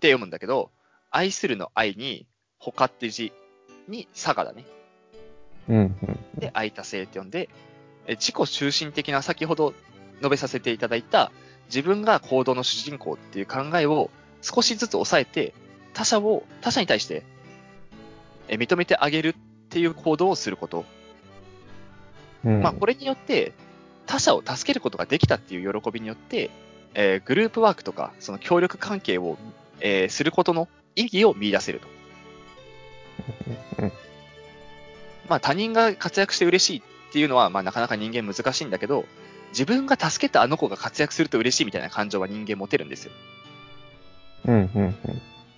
[0.00, 0.70] て読むんだけど、
[1.10, 2.26] 愛するの愛に、
[2.58, 3.32] 他って字
[3.88, 4.64] に、差がだね。
[5.70, 6.18] うんうん。
[6.36, 7.48] で、愛多性って呼んで、
[8.06, 9.72] え自己中心的な先ほど
[10.16, 11.30] 述べさせていただいた、
[11.66, 14.10] 自分が行動の主人公っていう考えを
[14.42, 15.54] 少しずつ抑えて、
[15.94, 17.22] 他者を、他者に対して、
[18.48, 19.34] え認めてあげるっ
[19.68, 20.84] ていう行動をすること。
[22.44, 23.52] うん、まあ、これによって、
[24.06, 26.50] 他者を助けることができたっていう喜びによって、
[26.94, 29.38] えーグループワークとか、その協力関係を、
[29.78, 31.86] えーすることの意義を見出せると。
[35.24, 36.78] うんまあ、他人が活躍して嬉しい
[37.10, 39.04] っていうのは、まあ、なかなか人間難しいんだけど、
[39.50, 43.12] 自分が助けたあの子が活躍すると嬉しいみたいな感情は人間持てるんですよ。
[44.46, 44.94] うんうんうん。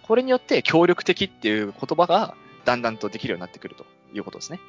[0.03, 4.61] これによって協力的っていう言葉がだんだんとできるようになってくるということですね。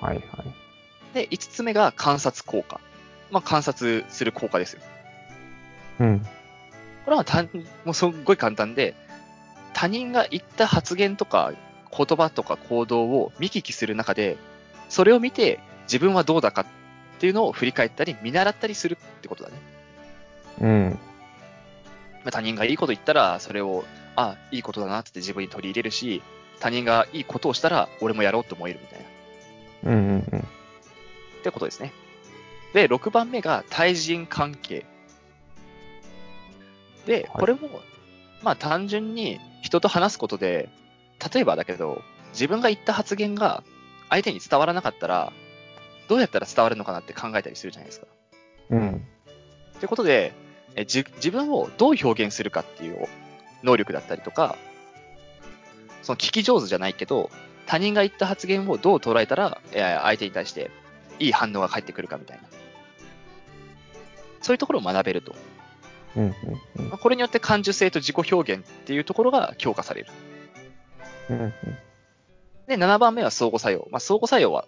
[0.00, 1.14] はいはい。
[1.14, 2.80] で、5つ目が観察効果。
[3.30, 4.80] まあ、観察する効果ですよ。
[6.00, 6.20] うん。
[7.04, 7.48] これは単
[7.84, 8.94] もうすっごい簡単で、
[9.72, 11.52] 他人が言った発言とか
[11.96, 14.36] 言葉とか行動を見聞きする中で、
[14.88, 16.66] それを見て自分はどうだかっ
[17.18, 19.56] ていうのを振り返ったり見習ったりするってことだね。
[20.60, 20.98] うん。
[22.24, 23.84] まあ他人がいいこと言ったら、それを、
[24.16, 26.22] あ、いいことだなって自分に取り入れるし、
[26.60, 28.98] 他人がいいことをしたら、俺もやろうと思えるみたい
[29.82, 29.90] な。
[29.92, 30.38] うんうんうん。
[30.40, 30.42] っ
[31.42, 31.92] てことですね。
[32.74, 34.84] で、6番目が対人関係。
[37.06, 37.68] で、はいこれも、
[38.42, 40.68] まあ単純に人と話すことで、
[41.32, 42.02] 例えばだけど、
[42.32, 43.62] 自分が言った発言が
[44.08, 45.32] 相手に伝わらなかったら、
[46.08, 48.06] どうやったら伝わるのかなって考えたりするじゃないですか。
[48.70, 49.06] うん。
[49.78, 50.32] ということで、
[50.76, 53.08] えじ自分をどう表現するかっていう
[53.62, 54.56] 能力だったりとか、
[56.02, 57.30] その聞き上手じゃないけど、
[57.66, 60.70] 他人が言った発言をどう捉えたら、えー相手に対して
[61.18, 62.44] いい反応が返ってくるかみたいな。
[64.40, 65.34] そういうところを学べると。
[66.16, 66.34] うんうん
[66.78, 70.08] うんまあこれによって感受性と自己表現っていうところが強化される。
[71.34, 71.52] うんうん。
[72.66, 73.88] で、7番目は相互作用。
[73.90, 74.66] まあ、相互作用は、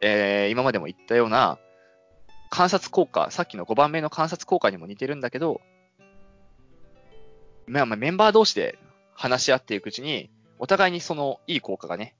[0.00, 1.58] えー今までも言ったような、
[2.50, 5.60] 観察効果、さっきの5番目の観察効果にも似てるんだけど、
[7.66, 8.78] まあまあメンバー同士で
[9.14, 12.14] 話し合っていくうちに、お互いにそのいい効果がね、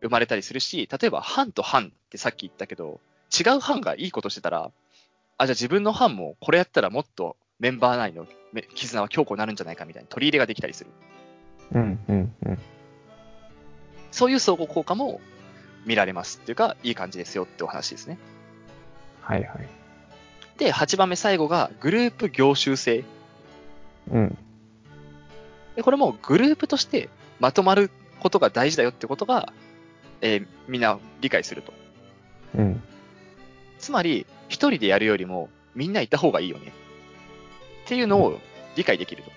[0.00, 3.00] 生まれたりするし、例えば班と班ってさっき言ったけど、
[3.38, 4.70] 違う班がいいことしてたら、
[5.38, 8.26] あ、じゃあ自分の班もこれやったらもっとメンバー内の
[8.74, 10.90] 絆は強固になるんじゃないかみたいな取り入れができたりする。
[11.72, 12.58] うんうんうん。
[14.10, 15.20] そういう相互効果も
[15.84, 18.18] 見られますっていうか、いい感じですよってお話ですね。
[19.20, 19.68] はいはい。
[20.58, 23.04] で、8番目最後がグループ業種性。
[24.10, 24.38] うん。
[25.76, 29.52] で、これもグループとしてまとまることが大事だよってことが、
[30.20, 31.72] えーみんな理解すると。
[32.56, 32.82] うん。
[33.78, 36.72] つまり、一人でやるよりも、みんないた方がいいよね。
[37.84, 38.38] っていうのを
[38.76, 39.30] 理解できると。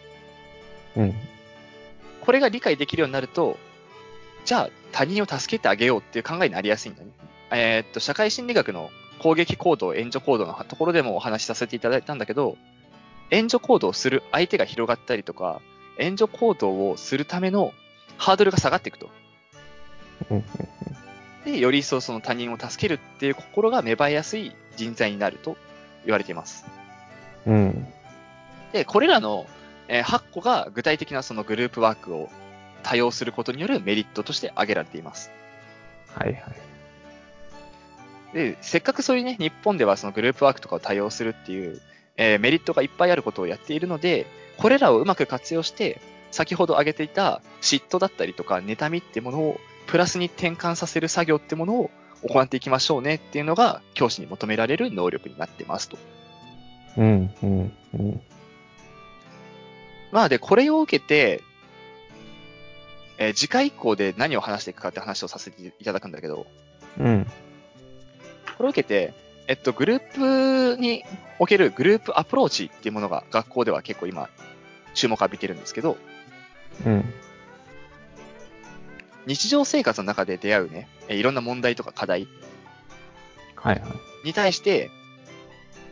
[0.97, 1.15] うん。
[2.21, 3.57] これが理解できるようになると、
[4.45, 7.09] じゃあ他人を助けてあげようっていう考えになりやすいんだね。
[7.51, 12.57] えーっと、社会心理学の攻撃行動、援助行動のところでもお話しさせていただいたんだけど、
[13.29, 15.61] 援助行動をする相手が広がったりとか、
[15.97, 17.73] 援助行動をするための
[18.17, 19.09] ハードルが下がっていくと。
[20.29, 20.43] うん。
[21.45, 25.57] で、より一層その他人を助けるっていう心が芽生えやすい人材になると
[26.05, 26.65] 言われています。
[27.45, 27.87] うん。
[28.73, 29.45] で、これらの、
[29.91, 32.29] えー8個が具体的なそのグループワークを
[32.81, 35.29] 多用することによるメリットとして挙げられています。
[36.15, 36.43] はいはい。
[38.33, 41.81] で、せっかくそういうね、日本ではそのグループワークとかを多用するっていう、
[42.15, 44.25] えーメリットがいっぱいあることをやっているので、
[44.57, 45.99] これらをうまく活用して、
[46.31, 51.91] 先ほど挙げていた嫉妬だったりとか、妬みってものをプラスに転換させる作業ってものを
[52.23, 55.97] 行っていきましょうねっていうのが教師に求められる能力になってますと。
[56.97, 57.33] うん。
[57.43, 57.73] うん。
[57.95, 58.21] うん。
[60.11, 61.43] まあで、これを受けて、
[63.17, 66.47] えー次回以降で何を話していくかって話をさせていただくんだけど、
[66.99, 67.25] うん。
[68.57, 69.13] これを受けて、
[69.47, 71.03] えっと、グループに
[71.39, 74.29] おけるグループアプローチっていうものが学校では結構今、
[74.93, 75.97] 注目を浴びてるんですけど、
[76.85, 77.13] うん。
[79.27, 82.27] 日常生活の中で出会うね、えいろんな問題とか課題
[83.55, 83.91] はいはい。
[84.25, 84.89] に対して、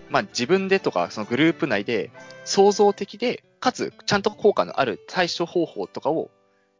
[0.09, 2.09] まあ自分でとかそのグループ内で
[2.43, 6.29] 創造的で、かつちゃんと効果のある対処方法とかを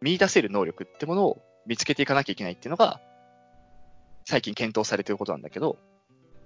[0.01, 3.01] 見出せる能力ってものを見つけていかなきゃいけないっていうのが、
[4.25, 5.77] 最近検討されていることなんだけど、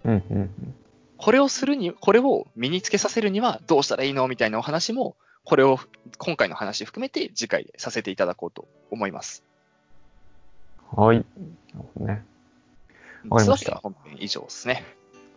[0.04, 0.12] うん。
[0.12, 0.76] うん。
[1.18, 5.16] これをするに、これを身につけさせるにはどうしたらいいのみたいなお話も、
[5.46, 5.80] これを
[6.18, 9.44] 今回の話含めて次回でさせていただこうと思います。
[10.96, 11.26] はい。
[11.98, 12.24] ね。
[13.30, 14.84] わかりました本編以上ですね。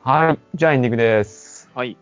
[0.03, 0.39] はい。
[0.55, 1.69] じゃあエンディングです。
[1.75, 1.97] はい。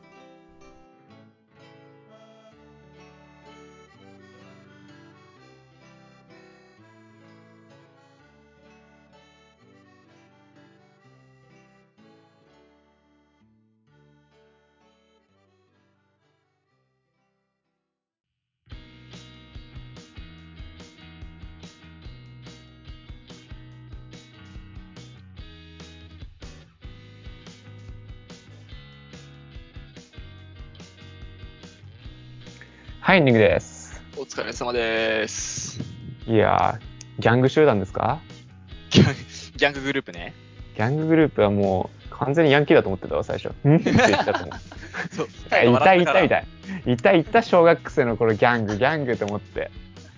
[33.15, 34.03] エンディングです。
[34.17, 35.79] お疲れ様です。
[36.27, 38.21] いやー、ギャング集団ですか？
[38.91, 39.15] ギャン
[39.57, 40.35] ギャンググループね。
[40.77, 43.51] ギャンググループはもう完全にヤンキーだと思ってたわ、最初。
[43.69, 43.77] ん？
[43.77, 45.15] って言ったと思う。
[45.15, 45.27] そう。
[45.27, 46.45] いたいたいたいた。
[46.91, 49.71] いたいた小学生の頃ギャング、ギャングと思って。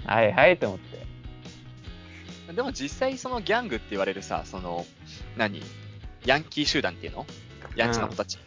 [0.06, 2.54] はいはいと思って。
[2.54, 4.86] でも実際そのギャングって言われるさ、その、
[5.36, 5.60] 何？
[6.24, 7.26] ヤンキー集団っていうの？
[7.76, 8.38] ヤンチの子たち。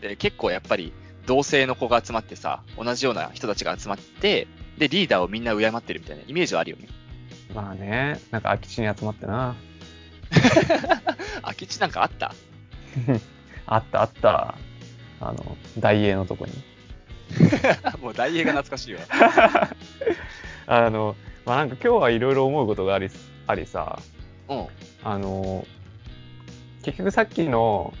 [0.00, 0.92] で結構やっぱり
[1.26, 4.46] 同性の子が集まってさ、同じような人たちが集まって、
[4.78, 6.88] で、リーダーをみんな敬ってるみたいなイメージはあるよね。
[7.54, 9.54] まあね、なんか空き地に集まってな。
[11.42, 12.34] 空き地なんかあった？
[13.66, 14.54] あったあった。
[15.20, 16.52] あの、大英のとこに。
[18.02, 19.00] もう大英が懐かしいわ。
[20.66, 23.08] あの、まあなんか今日はいろいろ思うことがあり、
[23.46, 23.98] ありさ、
[24.48, 24.66] うん。
[25.04, 25.66] あの、
[26.82, 27.92] 結局さっきの、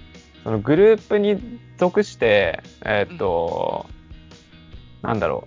[0.44, 1.40] そのグループに
[1.78, 3.86] 属して、えーっと、
[5.02, 5.46] なんだろ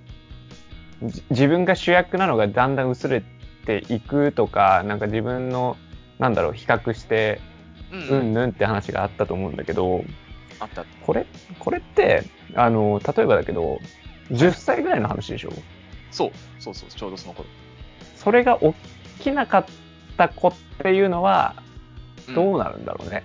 [1.01, 3.23] う、じ自分が主役なのがだんだん薄れ
[3.65, 5.75] ていくとか、なんか自分の、
[6.19, 7.41] なんだろう、比較して、
[7.91, 8.31] うん、ううん。
[8.31, 10.03] んぬんって話があったと思うんだけど、
[10.59, 10.85] あった。
[11.05, 11.25] これ、
[11.59, 12.23] これって、
[12.55, 13.79] あの、例えばだけど、
[14.31, 15.51] 10歳ぐらいの話でしょ？
[16.11, 16.31] そう。
[16.59, 17.47] そうそう、ちょうどその頃。
[18.15, 18.73] それが起
[19.23, 19.65] きなかっ
[20.17, 21.65] た子っていうのは、うん
[22.33, 23.23] どうなるんだろうね。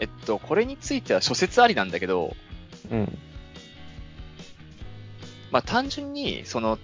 [0.00, 2.34] えっと、これについては諸説ありなんだけど、
[2.90, 3.18] うん。
[5.50, 6.78] まあ単純に、その、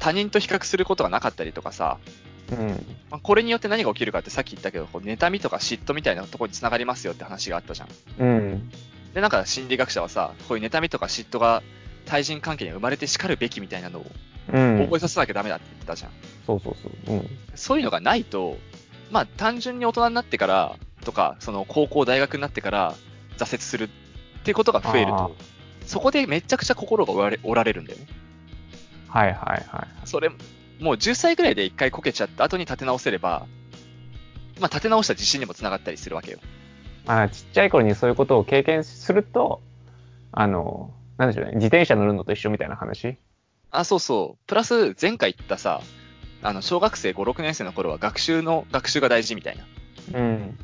[0.00, 1.98] 他人と比較することがなかったりとかさ、
[2.50, 2.68] うん。
[3.10, 7.88] まあ、これによって何が起きるかってさっき言ったけど、こう妬みとか嫉妬みたいなところにつながりますよって話があったじゃん。
[8.18, 8.70] うん。
[9.12, 11.62] で、なんか心理学者はさ、こういう妬みとか嫉妬が
[12.06, 14.06] 対人関係に生まれて叱るべきみたいなのを
[14.52, 14.84] うん。
[14.84, 16.10] 覚えさせなきゃダメだって言ってたじゃん。
[16.46, 17.16] そうそうそう。
[17.16, 17.30] うん。
[17.54, 18.58] そういうのがないと、
[19.10, 22.94] まあ単純に大人になってからとか、その高校、大学になってから
[23.38, 23.88] 挫折するっ
[24.44, 25.36] ていうことが増えると、
[25.86, 28.06] そこでめちゃくちゃ心が折られ折られるんだよね。
[29.08, 29.34] はいはい
[29.68, 30.06] はい。
[30.06, 33.46] それ、もう10歳ぐらいで一回こけちゃった後に立て直せれば、
[34.60, 36.38] まあ立て直した自信にもつながったりするわけよ。
[37.06, 39.60] まあ、ちっちゃい頃にそういうことを経験すると、
[40.32, 43.18] あの、なんでしょうね、自転車乗るのと一緒みたいな話？
[43.70, 44.46] あ、そうそう。
[44.46, 45.82] プラス前回言ったさ、
[46.42, 49.64] あの、小学生5、6年生の頃は学習の、学習が大事みたいな。
[50.18, 50.58] うん。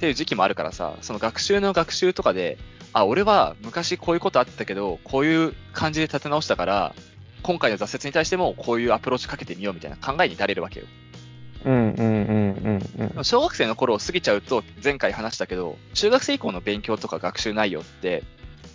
[0.00, 2.56] っていう時期もあるからさ、その学習の学習とかで、
[2.94, 6.94] あ、俺は昔こういうことあったけど、こういう感じで立て直したから、
[7.42, 10.86] 今回の挫折に対してもこういうアプローチかけてみようみたいな考えに至れるわけよ。
[11.66, 13.24] うんうんうんうんうん。
[13.24, 18.24] 小学生の頃を過ぎちゃうと、前回話したけど、中学生以降の勉強とか学習内容って、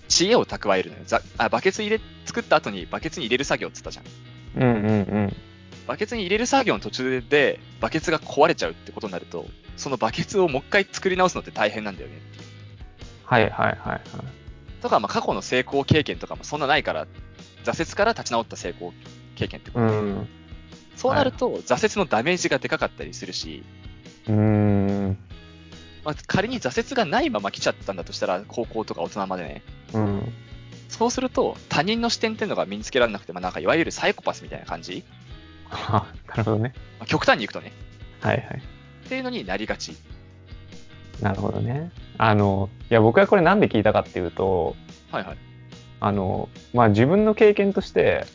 [0.08, 1.02] 知恵を蓄えるのよ。
[1.08, 4.64] ざあバケツ入れ、作った後にバケツに入れる作業って言ったじゃん。
[4.64, 5.36] うんうんうん。
[5.88, 9.46] バケツに入れる作業の途中で、バケツが壊れちゃうってことになると、
[9.78, 12.22] そのバケツをもう一回作り直すのって大変なんだよね。
[13.26, 14.02] はいはいはいはい。
[14.82, 17.08] とか、まあ過去の成功経験とかもそんなないから、
[17.64, 18.94] 挫折から立ち直った成功
[19.36, 20.28] 経験ってこと、うん。
[20.96, 23.64] そうなると、挫折のダメージがでかかったりするし、
[24.28, 25.18] うーん。
[26.04, 29.62] まあ、仮に挫折がないまま来ちゃったんだとしたら、高校とか大人までね。
[29.94, 30.34] うん。
[30.88, 35.04] そうすると、他人の視点っていうのが身につけられなくて、まあ、なんかいわゆるサイコパスみたいな感じ、
[35.72, 36.74] あ、 なるほどね。
[37.00, 37.72] まあ、極端にいくとね、
[38.22, 38.62] はいはい。
[39.06, 39.96] っていうのになりがち。
[41.22, 41.92] なるほどね。
[42.18, 44.76] あの、いや、僕はこれなんで聞いたかっていうと、
[45.12, 45.38] はいはい。
[46.00, 48.26] あの、まあ、自分の経験として、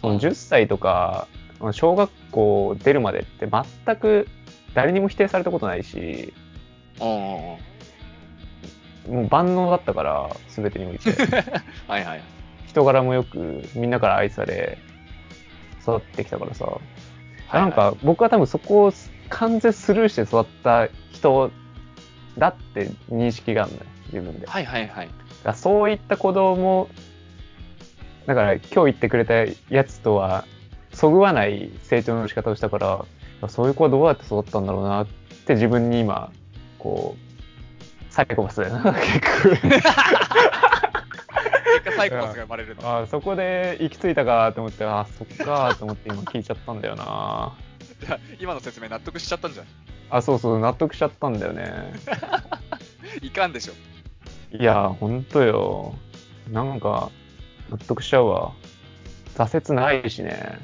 [0.00, 1.28] その10歳とか、
[1.60, 4.28] まあ小学校出るまでって全く
[4.74, 6.32] 誰にも否定されたことないし、
[6.98, 7.58] も
[9.08, 11.10] う万能だったから、全てにおいて。
[11.88, 12.22] はいはい。
[12.66, 14.78] 人柄もよく、みんなから愛され、
[15.96, 16.66] 育ってきたからさ。
[16.66, 16.80] はい
[17.52, 18.92] なんか、僕は多分そこを
[19.28, 21.50] 完全スルーして育った人
[22.38, 24.46] だって認識があるんだよ、自分で。
[24.46, 25.08] はいはいはい。
[25.42, 26.88] らそういった子供、
[28.26, 29.34] だから今日言ってくれた
[29.68, 30.44] やつとは、
[30.92, 35.06] そぐわない成長の仕方をしたから、そういう子はどうやって育ったんだろうなっ
[35.46, 36.30] て自分に今、
[36.78, 39.58] こう、サイコパスだよな、結局。
[42.00, 42.98] サイコパスが生まれるの。
[42.98, 47.56] あそこで行き着いたかと思って、あそっかと思って今聞いちゃったんだよな。
[48.02, 49.66] い や今の説明納得しちゃったんじゃん。
[50.10, 51.92] あ、そうそう、納得しちゃったんだよね。
[53.22, 53.74] いかんでしょ。
[54.56, 55.94] いや、ほんとよ。
[56.50, 57.10] なんか、
[57.70, 58.52] 納得しちゃうわ。
[59.36, 60.58] 挫折ないしね。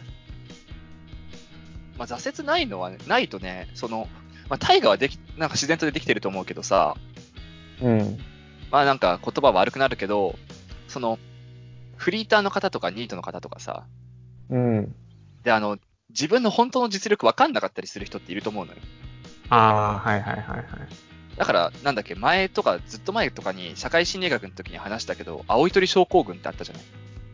[1.99, 4.09] まあ、挫折ないのは、ね、ないとね、その、
[4.49, 6.97] まあ、大河はでき、なんか自然とできてると思うけどさ、
[7.83, 8.19] うん。
[8.71, 10.37] まあなんか言葉悪くなるけど、
[10.89, 11.19] その、
[11.97, 13.87] フリーターの方とかニートの方とかさ、
[14.51, 14.95] うん。
[15.43, 15.79] で、あの、
[16.11, 18.79] 自分の本当の実力分かんなかったりする人っていると思うのよ。
[19.49, 20.67] ああ、はいはいはいはい。
[21.37, 26.85] だから、なんだっけ、前とか、ずっと前とかに、社会心理学の時に話したけど、青い鳥症候群ってあったじゃない。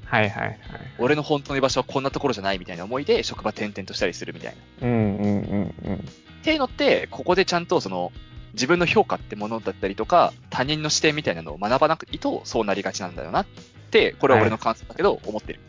[0.04, 0.58] はいはいはい。
[0.98, 4.86] 俺の本当の居場所はこんなところじゃないみたいな思いで、職場転々としたりするみたいな。
[4.86, 5.94] うんうんうんうん。
[5.94, 5.98] っ
[6.42, 8.12] ていうのって、ここでちゃんとその、
[8.54, 13.46] 自分の評価ってものだったりとか、他人の視点みたいなのを学ばなくいと、そうなりがちなんだよなっ
[13.90, 15.60] て、これは俺の感想だけど、思ってる。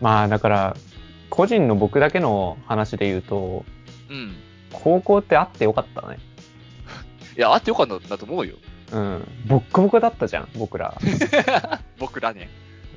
[0.00, 0.76] まあだから、
[1.30, 3.64] 個人の僕だけの話で言うと、
[4.08, 4.36] うん。
[4.72, 6.18] 高校ってあってよかったね。
[7.36, 8.56] いや、あってよかったんだと思うよ。
[8.92, 9.28] うん。
[9.46, 10.96] ボッコボコだったじゃん、僕ら。
[11.98, 12.48] 僕らね。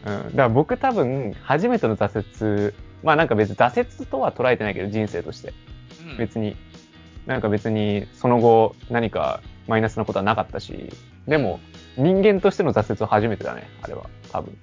[0.05, 0.23] うん。
[0.23, 5.53] だから僕多分、初めての挫折、まあなんか別に挫折とは捉えてないけど、人生として。
[6.05, 6.17] うん。
[6.17, 6.55] 別に。
[7.29, 10.89] なんか別に、その後、何かマイナスなことはなかったし、
[11.27, 11.59] でも、
[11.95, 14.09] 人間としての挫折は初めてだね、あれは。
[14.31, 14.57] 多分。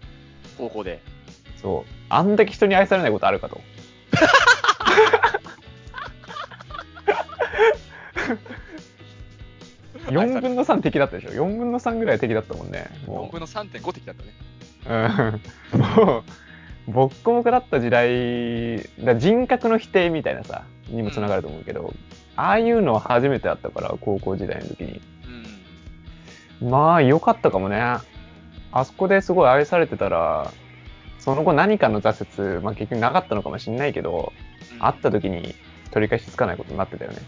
[0.59, 1.01] 高校で。
[1.63, 1.91] そう。
[2.09, 3.61] あんだけ人に愛されないことあるかと。
[10.11, 12.91] 4分の3敵だったでしょ ?4 分の3ぐらい敵だったもんね。
[13.07, 14.33] 4も分の3.5的だったね。
[15.73, 16.25] う、うん、 も
[16.89, 21.95] う、ボッコボコだった時代、だ人格の否定みたいなさ、にもつながると思うけど、
[22.37, 25.01] ああいうのは初めてあったから、高校時代の時に。
[26.61, 26.71] うん。
[26.71, 27.81] まあ、良かったかもね。
[28.73, 30.53] あそこですごい愛されてたら、
[31.19, 34.47] その後何かの挫折、まあ結局なかったのかもしれないけど、うん
[34.79, 35.55] 会った時に
[35.91, 37.19] 取り返しつかないことになってたよね。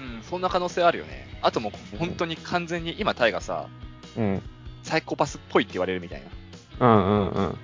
[0.00, 1.26] うん、そんな可能性あるよね。
[1.40, 3.68] あともう本当に完全に、今、タイがさ、
[4.16, 4.42] うん。
[4.82, 6.22] サイコパスっぽいって言われるみたい
[6.78, 6.86] な。
[6.86, 7.58] うんうんうん。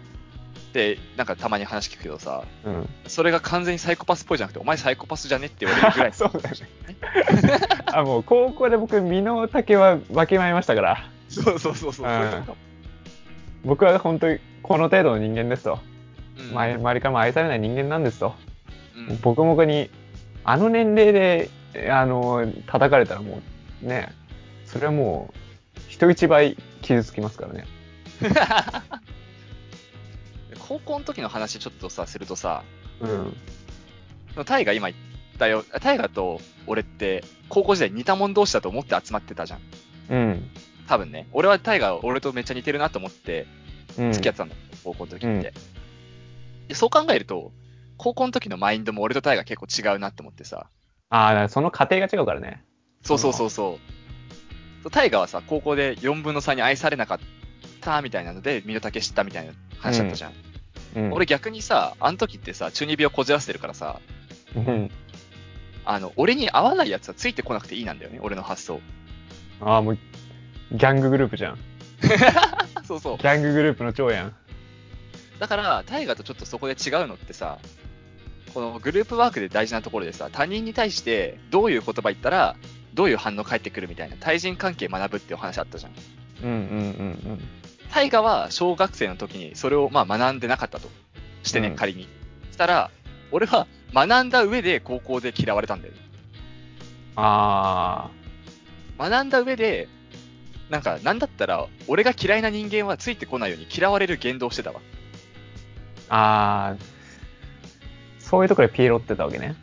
[0.74, 2.88] で、なんかたまに話聞くけどさ、うん。
[3.06, 6.12] それが完全にサイコパスっぽいじゃなくて、お前サイコパスじゃねって言われるぐらい。
[6.12, 6.66] そうだよね。
[7.86, 12.06] あ、もう高校で僕、身の丈は分けまいましたから、そうそうそうそう。
[12.06, 12.44] うん
[13.64, 15.78] 僕は本当にこの程度の人間ですと。
[16.38, 18.34] うん周りからも愛されない人間なんですと。
[18.96, 19.90] うんボコボコに、
[20.42, 23.40] あの年齢で、えあの、叩かれたらも
[23.82, 24.12] う、ね、
[24.66, 27.64] それはもう、人一倍傷つきますからね。
[30.66, 32.64] 高校の時の話ちょっとさ、するとさ、
[33.00, 33.06] う
[34.40, 34.44] ん。
[34.46, 39.60] タイが今言ったよ、タイガと俺って高校時代似た者同士だと思って集まってたじゃん。
[40.10, 40.50] うん。
[40.88, 41.28] 多分ね。
[41.32, 43.46] 俺はタイが俺とめっちゃ似てるなと思って
[43.98, 44.12] うん。
[44.12, 45.52] 付き合ってたんだ、高校の時って、
[46.68, 46.74] で。
[46.74, 47.52] そう考えると、
[47.98, 50.70] 高校の時のマインドも俺とタイが結構違うなって思ってさ。
[51.10, 52.64] ああ、その過程が違うからね。
[53.02, 53.78] そうそうそうそ
[54.86, 54.90] う。
[54.90, 57.18] 大河はさ、高校で4分の3に愛されなかっ
[57.80, 60.32] たみたいなので、身の丈知ったみたいな話だったじゃん。
[60.32, 60.53] うん。
[61.12, 64.00] 俺逆にさ、あの時ってさ、中二病こじらせてるからさ、
[64.56, 64.90] うん。
[65.84, 68.80] あの、俺に合わないやつはついてこなくていいなんだよね、俺の発想。
[69.60, 69.98] ああ、もう、
[70.72, 71.58] ギャンググループじゃん。
[72.86, 73.18] そうそう。
[73.18, 74.34] ギャンググループの長やん。
[75.38, 77.58] だから、大河とちょっとそこで違うのってさ、
[78.54, 82.56] このグループワークで大事なところでさ、他人に対してどういう言葉言ったら、
[82.94, 85.92] どういう反応返ってくるみたいな対人関係学ぶっていう話あったじゃん。
[86.44, 86.60] うんうんう
[87.34, 87.40] ん
[87.92, 90.88] 大河は小学生の時にそれをまあ学んでなかったと
[91.42, 92.08] してね、うん仮に。
[92.52, 92.90] したら、
[93.30, 96.00] 俺は学んだ上で高校で嫌われたんだよね。
[96.00, 97.22] うん。
[97.22, 98.10] あ
[98.98, 99.88] 学んだ上で、
[100.70, 104.80] なんか、なんだったら、俺が嫌いな人間はついてこないように嫌われる言動をしてたわ。
[106.08, 106.76] あ、ああ、
[108.18, 109.56] そういうところでピエロってたわけね。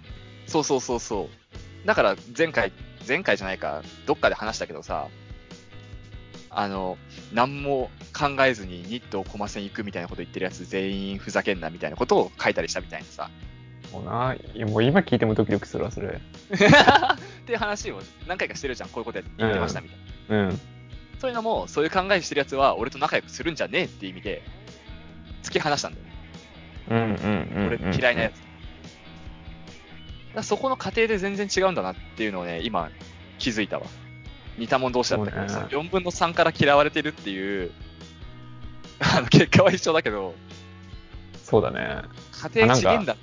[0.48, 1.30] そうそうそうそ
[1.84, 1.88] う。
[1.88, 2.72] だから、前回、
[3.08, 5.08] 前回じゃないか、どっかで話したけどさ、
[6.50, 6.98] あの、
[7.34, 7.90] 何も
[8.22, 13.32] 考えずにニットをコマ線行くみたいなこと言ってるやつ全員ふざけんなみたいなことを書いたりしたみたいなさ。
[13.92, 16.08] もうな、いやもう今聞いてもドキドキするわ、それ。
[16.10, 16.20] っ
[17.46, 18.90] ていう話を何回かしてるじゃん。
[18.90, 19.98] こういうこと言ってましたみたい
[20.30, 20.46] な。
[20.46, 20.60] うん。
[21.20, 24.44] そういうのも、そういう考えしてるやつは、俺と仲良くするんじゃねえっていう意味で、
[25.44, 26.12] 突き放したんだよね。
[26.90, 27.06] うんうん
[27.56, 27.68] うん、うん。
[27.68, 28.34] 俺嫌いなやつ。
[30.36, 32.90] だそこの過程で全然違うんだなっていうのをね、今
[33.40, 33.88] 気づいたわ。
[34.58, 37.72] 似たもん同士だったけどね4分の3から嫌われてるっていう、
[39.02, 40.36] あの結果は一緒だけど、
[41.44, 42.02] そうだね。
[42.54, 43.18] 家庭違えんだ。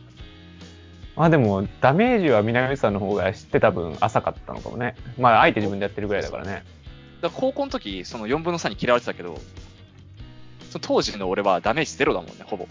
[1.17, 4.97] まあでも、ダメージは南さんの方が知ってた分浅かったのかもね。
[5.19, 6.65] まあ、あえて自分でやってるぐらいだからね。
[7.21, 9.41] だから高校の時、その4分の3に嫌われてたけど、
[10.71, 12.69] その当時の俺はダメージゼロだもんね、ほぼ。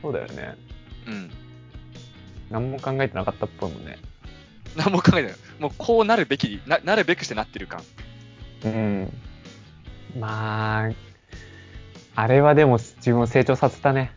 [0.00, 0.56] そうだよね。
[1.06, 1.30] うん。
[2.50, 3.98] 何も考えてなかったっぽいもんね。
[4.76, 5.34] 何も考えてない。
[5.58, 7.82] もうこうなるべき、ななるべくしてなってる感。
[8.64, 9.12] うん。
[10.18, 10.90] まあ、
[12.14, 14.12] あれはでも自分を成長させたね。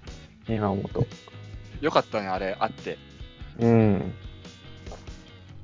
[0.47, 1.05] 今思うと。
[1.81, 2.97] よかったね、あれ、あって。
[3.59, 4.13] うん。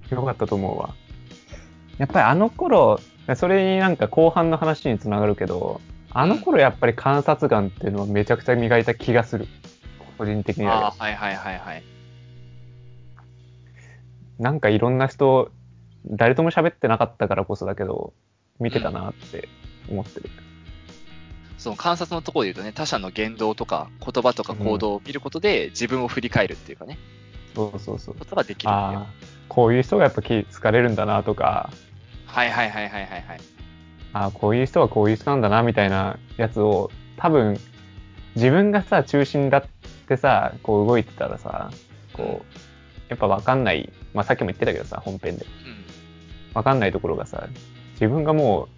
[0.09, 0.95] よかったと思うわ。
[1.97, 2.99] やっぱりあの頃、
[3.36, 9.47] それになんか後半の話につながるけど、あの頃やっぱり観察眼っていうのはめちゃくちゃ磨いた気がする。
[10.17, 10.88] 個人的には。
[10.88, 11.84] ああ、はいはいはいはい。
[14.39, 15.51] なんかいろんな人、
[16.05, 18.13] 誰とも喋ってなかったからこそだけど、
[18.59, 19.47] 見てたなって
[19.89, 20.29] 思ってる。
[21.62, 26.97] その観察のところで言うとね、他者の言動とか言葉とか行動を見ることで自分を振り返るっていうかね、
[27.53, 28.16] そうそうそう。
[28.16, 29.05] ことができるっていう。
[29.47, 31.70] こういう人がやっぱ気疲れるんだなとか、
[32.26, 33.41] はいはいはいはいはいはい。
[34.14, 37.59] ああ、こういう人はこういう人なんだなみたいなやつを、多分、
[38.36, 39.66] 自分がさ、中心だっ
[40.07, 41.70] てさ、こう動いてたらさ、
[42.14, 42.55] こう、
[43.09, 45.45] やっぱわかんない、まあさっきも言ってたけどさ、本編で。
[45.45, 45.86] うん。
[46.55, 47.47] わかんないところがさ、
[47.93, 48.70] 自分がも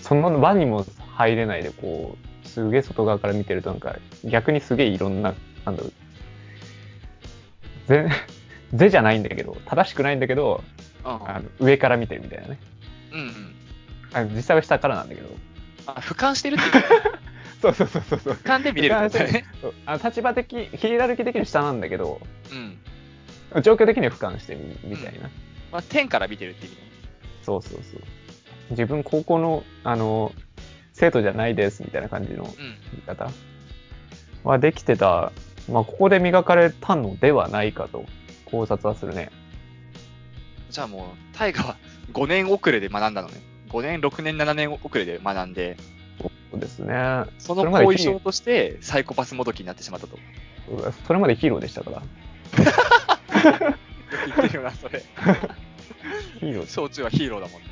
[0.00, 0.84] う、その場にも
[1.14, 5.34] 入れないで、こう、すげえ外側から見てるとなんか、逆にすげえいろんな、
[5.64, 5.92] なんだろう、
[7.88, 8.08] ぜ、
[8.74, 10.62] ぜじゃないんだけど、正しくないんだけど、
[11.04, 12.58] あの上から見てるみたいなね。
[13.12, 13.54] うんうん。
[14.12, 15.28] あ実際は下からなんだけど。
[15.86, 16.80] あ、俯瞰してるっていうか、
[17.60, 18.32] そうそうそうそうそう。
[18.34, 19.44] 俯瞰で見れるね。
[19.86, 22.20] あの立場的、ヒエラルキー的に下なんだけど、
[23.54, 23.62] うん。
[23.62, 25.28] 状況的には俯瞰してみみたいな。
[25.70, 26.88] まあ、天から見てるっていう意味ね。
[27.42, 28.00] そうそうそう。
[28.70, 30.32] 自分高校の、あの、
[30.94, 32.50] 生徒じゃないですみたいな感じのうん。
[32.50, 33.30] 言い方
[34.44, 35.32] はできてた、
[35.70, 38.04] まあ、ここで磨かれたのではないかと
[38.46, 39.30] 考察はするね。
[40.70, 41.76] じゃあもう、大河は
[42.12, 43.34] 5年遅れで学んだのね。
[43.68, 45.76] 5年、6年、7年遅れで学んで、
[46.50, 46.94] そうですね。
[47.38, 50.16] その後遺症としてサイコパスもどきになってしまったと。
[50.16, 52.02] よそれまでヒーローでしたから。
[54.14, 55.02] く言ってるよな、それ。
[56.38, 57.68] ヒーロー小中はヒーローだもんね。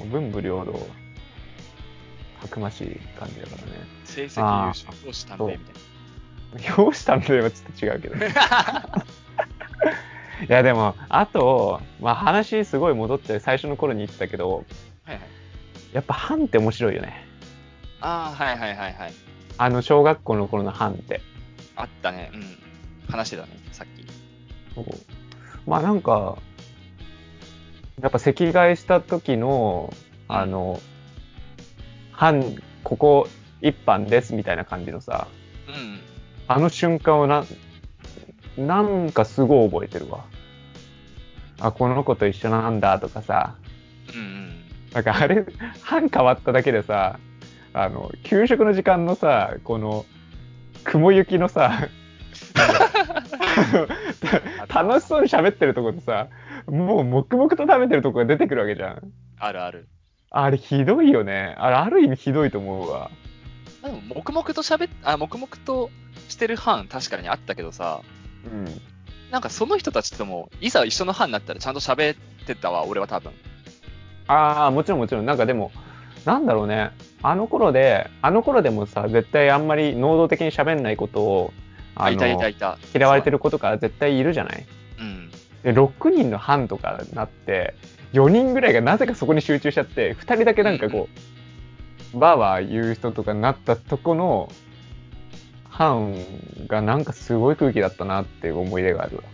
[0.00, 0.10] うん。
[0.10, 0.86] 文武両道、
[2.44, 3.72] たくましい感じだからね。
[4.04, 5.74] 成績優秀、教師探偵みたい
[6.68, 6.74] な。
[6.76, 8.16] 表したんではちょっと違うけど。
[8.24, 8.28] い
[10.48, 14.66] やでも、あと、まあ話すごい戻って最初の頃に言ってたけど、
[15.04, 15.22] はいはい。
[15.94, 17.26] やっぱ班って面白いよね。
[18.00, 19.14] ああ、はいはいはいはい。
[19.56, 21.22] あの小学校の頃の班って。
[21.76, 22.30] あったね。
[22.34, 22.58] うん。
[23.08, 24.06] 話してたね、さっき。
[24.74, 24.86] そう
[25.66, 26.36] まあなんか、
[28.02, 29.94] やっぱ席替えした時の、
[30.28, 30.80] あの、
[32.16, 33.28] 班、ここ
[33.60, 35.26] 一班ですみたいな感じのさ、
[35.68, 36.00] うん。
[36.46, 37.44] あの瞬間をな、
[38.56, 40.24] なんかすごい覚えてるわ。
[41.60, 43.54] あ、この子と一緒なんだとかさ、
[44.14, 44.64] うんうん。
[44.92, 45.44] なんかあれ、
[45.82, 47.18] 班変わっただけでさ、
[47.72, 50.04] あの、給食の時間のさ、この、
[50.84, 51.88] 雲行きのさ、
[54.68, 56.28] 楽しそうに喋ってるとこでさ、
[56.66, 59.12] もう黙々と食べてるとこが出てくるわけじゃん。
[59.38, 59.88] あるある。
[60.36, 61.54] あれひどいよね。
[61.58, 63.10] あれある意味ひどいと思うわ。
[63.84, 65.90] でも、黙々と喋っ、あ、黙々と
[66.28, 68.00] してる班確かにあったけどさ、
[68.44, 68.64] うん。
[69.30, 72.16] なんかその人たちとも、いざ一緒の班になったらちゃんと喋っ
[72.46, 73.32] てたわ、俺は多分。
[74.26, 75.26] ああ、もちろんもちろん。
[75.26, 75.70] なんかでも、
[76.24, 76.90] なんだろうね。
[77.22, 81.52] あの頃で、あの頃でもさ、絶対あんまり能動的に喋んないことを、
[81.94, 82.78] あ、いたいたいた。
[82.92, 84.66] 嫌われてる子とか絶対いるじゃない？
[84.98, 85.30] うん。
[85.62, 87.74] で、6人の班とかになって、
[88.14, 91.08] 4人ぐらいがなぜかそこに集中しちゃって、2人だけなんかこ
[92.14, 94.50] う、バーバー言う人とかになったとこの
[95.68, 96.14] 班
[96.68, 99.24] がなんかすごい空気だったなっていう思い出があるわ。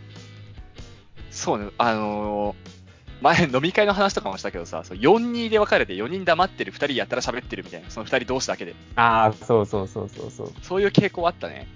[1.30, 2.80] そうね、あのー
[3.20, 8.74] 前飲み会の話とかもしたけどさ、そう4-2で分かれて4人黙ってる、2人やったら喋ってるみたいな、その2人同士だけで。
[8.96, 10.52] ああ、そうそうそうそうそう。
[10.62, 11.66] そういう傾向あったね。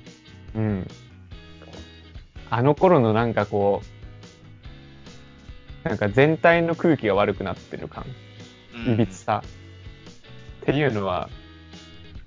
[0.55, 0.89] うん。
[2.49, 3.87] あの頃のなんかこう、
[5.85, 8.05] なんか全体の空気が悪くなってる感、
[8.87, 9.43] うんいびつさ、
[10.63, 11.29] っていうのは、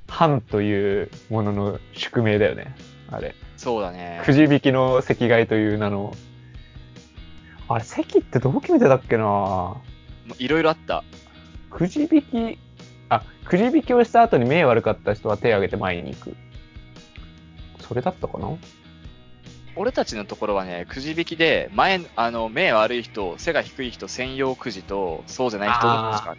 [0.08, 2.76] 班というものの宿命だよね。
[3.10, 3.36] あれ。
[3.58, 4.22] そうだね。
[4.24, 6.14] くじ引きの席替えという名の。
[7.68, 9.76] あれ、席ってどう決めてたっけな
[10.38, 11.04] いろいろあった。
[11.70, 12.60] くじ引き、
[13.10, 16.36] あ、くじ引きをした後に目悪かった人は手を挙げて前に行く。
[17.80, 18.56] それだったかな？
[19.78, 26.38] 俺たちのところはね、くじ引きで、前、あの、目悪い人、背が低い人専用くじと、そうじゃない人のしかあっ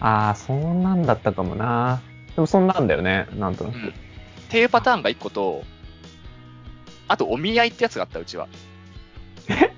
[0.00, 0.06] た。
[0.06, 2.00] ああ、そんなんだったかもな。
[2.34, 3.76] でもそんなんだよね、なんとなく。
[3.76, 3.88] うん。
[3.88, 3.92] っ
[4.48, 5.64] ていうパターンが1個と、
[7.08, 8.48] あと、お見合いってやつがあった、うちは。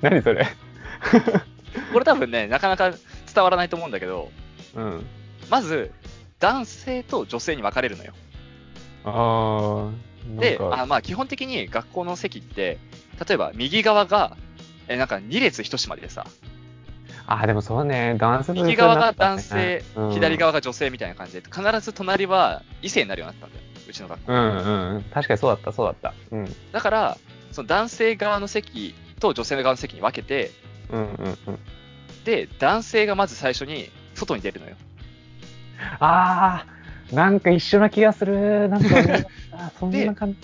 [0.00, 0.46] 何それ？
[1.92, 2.90] これ多分ね、なかなか
[3.32, 4.30] 伝わらないと思うんだけど、
[4.74, 5.06] うん。
[5.48, 5.92] まず、
[6.38, 8.12] 男性と女性に分かれるのよ。
[9.04, 9.90] あ
[10.36, 12.78] あ、で、あまあ基本的に学校の席って、
[13.26, 14.36] 例えば右側が、
[14.88, 16.26] えなんか2列一島でさ、
[17.26, 24.32] あ、でもそうね、男性と女性右側が男性、うん左側が女性みたいな感じで、必ず隣は異性になるようになったんだよ、うちの学校。
[24.32, 25.04] うんうん。
[25.12, 26.12] 確かにそうだった、そうだった。
[26.32, 26.56] うん。
[26.72, 27.18] だから、
[27.52, 30.50] その男性側の席と女性側の席に分けて、
[30.90, 31.58] うんうんうん。
[32.24, 34.74] で、男性がまず最初に外に出るのよ。
[36.00, 36.66] ああ、
[37.12, 38.68] なんか一緒な気がする。
[38.68, 38.88] なんか
[39.78, 40.38] そんな感じ。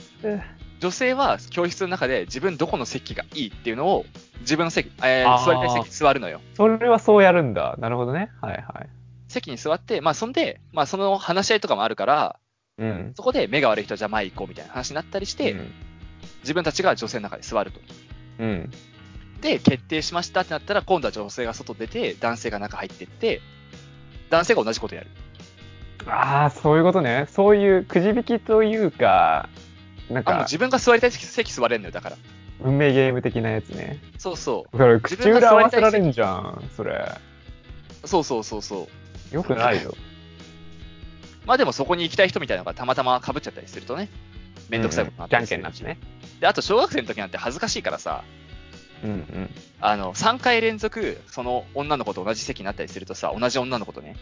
[0.79, 4.05] 女性は教室の中で自分どこの席がいいっていうのを、
[4.41, 6.41] 自分の席、えー座りたい席に座るのよ。
[6.55, 7.77] それはそうやるんだ。
[7.79, 8.31] なるほどね。
[8.41, 8.89] はいはい。
[9.29, 12.37] 席に座って、まあそんで、まあその話し合いとかもあるから、
[12.79, 13.13] うん。
[13.17, 15.73] そこで目が悪い人はじゃあ前行こうみたいな話になったりして、うん
[16.43, 17.81] 自分たちが女性の中で座ると。
[18.39, 18.71] うん。
[19.41, 23.41] で、決定しましたってなったら、今度は女性が外出て、男性が中入ってって、
[24.31, 25.09] 男性が同じことやる。
[26.07, 27.27] ああ、そういうことね。
[27.31, 29.49] そういうくじ引きというか、
[30.11, 32.17] なんあ、もうか自分が座りたい席座れるのよ、だから。
[32.61, 33.99] 運命ゲーム的なやつね。
[34.19, 37.13] そうそそれ口裏合わせられんじゃん、それ。
[38.05, 38.09] う。
[38.09, 38.89] そうそうそうそ
[39.33, 39.35] う。
[39.35, 39.95] よくないよ。
[41.45, 44.09] まあでもそこに行きたい人みたいなのがたまたま被っちゃったりするとね、
[44.69, 45.99] めんどくさいことになったじゃんけんになってね。
[46.41, 48.25] で、あと小学生の時なんて恥ずかしいからさ、
[49.05, 49.51] うんうん。
[49.81, 54.17] あの、3回連続、その女の子と同じ席になったりするとさ、同じ女の子とね、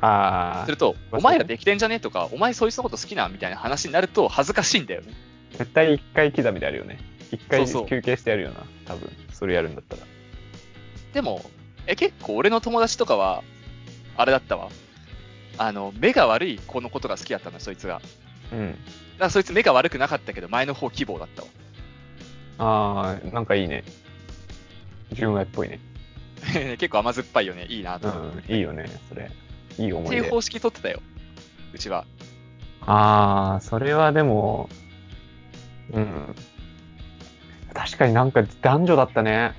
[0.00, 2.00] ああする、と、まあお前らできてんじゃね？
[2.00, 5.12] とか、お前そいつのこと好きなみたいな話になると恥ずかしいんだよね。
[5.52, 6.98] 絶対一回刻みであるよね。
[7.32, 8.64] 一回休憩してやるよな。
[8.86, 10.02] 多分、それやるんだったら。
[11.12, 11.42] でも、
[11.86, 13.42] え、結構俺の友達とかは、
[14.16, 14.68] あれだったわ。
[15.58, 17.94] あの、目が悪い子のことが好きだったの、そいつが。
[17.94, 18.06] だか
[18.52, 18.78] うん。
[19.18, 21.48] らそいつ目が悪くなかったけど、前の方希望だったわ。
[22.58, 23.84] ああ、なんかいいね。
[25.12, 25.80] 純愛っぽいね。
[26.78, 27.66] 結構甘酸っぱいよね。
[27.68, 28.52] いいなうと思って。
[28.52, 29.30] ん、いいよね、それ。
[29.80, 30.18] いい思い出。
[30.18, 31.00] っていう方式取ってたよ。
[31.72, 32.04] うちは。
[32.82, 34.68] ああ、それはでも、
[35.92, 36.34] うん。
[37.72, 39.54] 確かになんか男女だったね。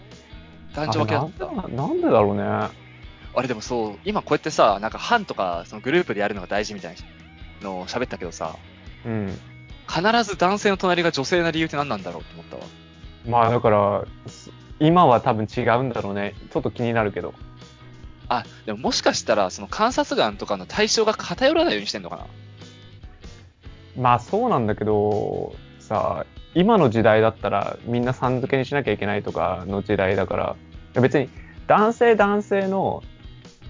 [0.75, 1.45] 男女分けだあった。
[1.45, 2.43] れなんでなんでだろうね。
[2.43, 6.95] あれでもそう、今こうやってさ、なんか班とか、そのグループでやるのが大事みたい
[7.61, 8.55] なのを喋ったけどさ、
[9.05, 9.39] うん。
[9.87, 12.63] 必ず男性の隣が女性な理由って何なんだろうって思ったわ。
[13.27, 16.33] まあだから、す今は多分違うんだろうね。
[16.51, 17.33] ちょっと気になるけど。
[18.33, 22.27] あ、でももしかしたら、その観察眼とかの対象が偏らないようにしてんのかな？
[23.97, 26.25] まあそうなんだけど、さ、
[26.55, 30.55] 今の時代だったらみんなさん付けにしなきゃいけないとかの時代だか
[30.93, 31.27] ら、別に
[31.67, 33.03] 男性男性の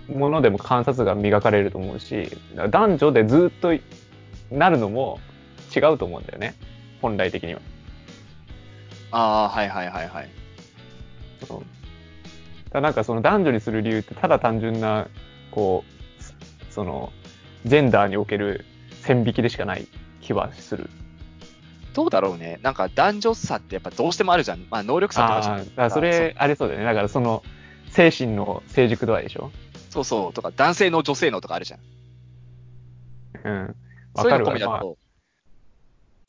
[0.07, 2.37] ものでも観察が磨かれると思うし、
[2.69, 3.69] 男女でずっと
[4.51, 5.19] なるのも
[5.75, 6.53] 違うと思うんだよね。
[7.01, 7.61] 本来的には。
[9.09, 10.29] ああ、はいはいはいはい。
[11.47, 11.63] そう
[12.71, 15.07] だなんかその男女にする理由ってただ単純な、
[15.51, 15.83] こ
[16.19, 16.35] う、す
[16.69, 17.11] その、
[17.65, 18.65] ジェンダーにおける
[19.01, 19.87] 線引きでしかない
[20.21, 20.89] 気はする。
[21.93, 22.59] どうだろうね。
[22.61, 24.65] なんか男女差ってやっぱどうしてもあるじゃん。
[24.69, 25.85] まあ能力差とかじゃん。
[25.85, 26.85] あそれ、ありそうだよね。
[26.85, 27.43] だからその、
[27.89, 29.51] 精神の成熟度合いでしょ
[29.89, 31.79] そうそう、とか、男性の女性のとかあるじゃん。
[33.43, 33.75] うん。
[34.15, 34.45] そういうわかるわ。
[34.45, 34.97] まあの込みだと、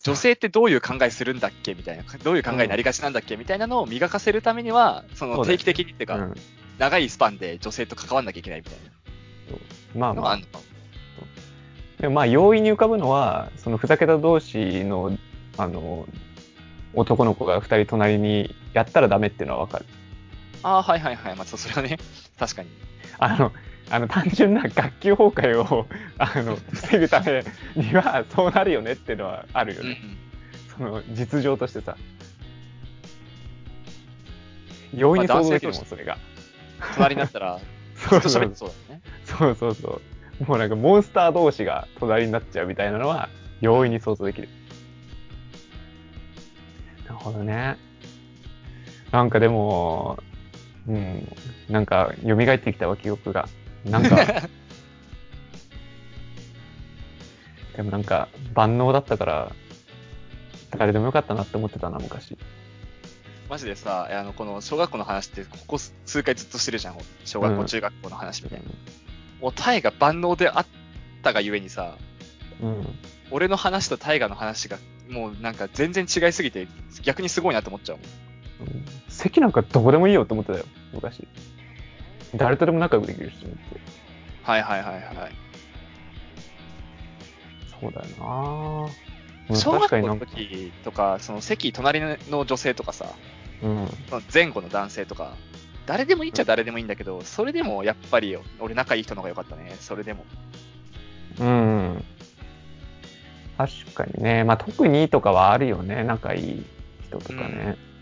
[0.03, 6.34] 女性ってどういう考えするんだっけみたいな、 どういう考えになりがちなんだっけみたいなのを磨かせるためには、その定期的にっていうか、うん
[6.78, 8.74] 長いスパンで女性と関わんなきゃいけないみたい
[9.94, 10.38] まあまあ。
[12.00, 15.16] でもまあ容易に浮かぶのは、そのふざけた同士の、
[15.59, 16.09] あの、
[16.94, 19.86] 男の子が二人隣にやったらダメっていうのはわかる。
[20.62, 21.36] ああ、はいはいはい。
[21.36, 21.98] まあ、そそれはね、
[22.38, 22.70] 確かに。
[23.18, 23.53] あの、
[23.93, 25.86] あの単純な学級崩壊を
[26.16, 27.45] あの防ぐため
[27.76, 29.97] にはそうなるよねっていうのはあるようんうね。
[29.97, 30.16] ん。
[30.74, 31.99] その実情としてさ。
[34.95, 36.16] 容易に想像できるもん、それが。
[36.95, 37.61] 隣になったら、
[37.95, 38.43] ず そうそう
[38.88, 39.01] だね。
[39.24, 40.01] そうそうそ
[40.40, 40.45] う。
[40.45, 43.28] もうなんかモンスター同士が隣になっちゃうみたいなのは
[43.61, 44.49] 容易に想像できる。
[47.05, 47.76] なるほどね。
[49.11, 50.18] なんかでも、
[50.88, 51.28] うん、
[51.68, 53.49] なんか蘇ってきたわ、記憶が。
[53.85, 54.16] なんか、
[57.76, 59.53] でもなんか万能だったから、
[60.70, 62.37] 誰でもよかったなって思ってたな、昔。
[63.49, 66.97] マジでさ、あの、この小学校の話って、ここ数回ずっとしてるじゃん。
[67.24, 68.66] 小学校、うん中学校の話みたいな。
[69.41, 70.66] もう、タイが万能であっ
[71.22, 71.97] たがゆえにさ、
[72.62, 72.99] うん。
[73.30, 74.78] 俺の話とタイガの話が、
[75.11, 76.68] もうなんか全然違いすぎて、
[77.03, 78.07] 逆にすごいなって思っちゃうもん。
[78.68, 81.28] うん席なんかどこでもいいよって思ってたよ、昔。
[82.35, 83.80] 誰とでも仲良くできるしと思って。
[84.43, 85.03] はいはいはいはい。
[87.80, 88.93] そうだよな
[89.51, 93.12] うん小学校の時とか、その席隣の女性とかさ、
[93.62, 93.89] うん。
[94.33, 95.37] 前後の男性とか、
[95.87, 99.76] 誰でもいいっちゃ誰でもいいんだけど、それでもやっぱり俺仲いい人の方が良かったね。
[99.80, 100.24] それでも。
[101.41, 102.05] うん。
[103.59, 104.45] 確かにね。
[104.45, 106.05] まあ特にとかはあるよね。
[106.05, 106.64] 仲いい
[107.07, 107.76] 人とかね。
[107.76, 107.93] うん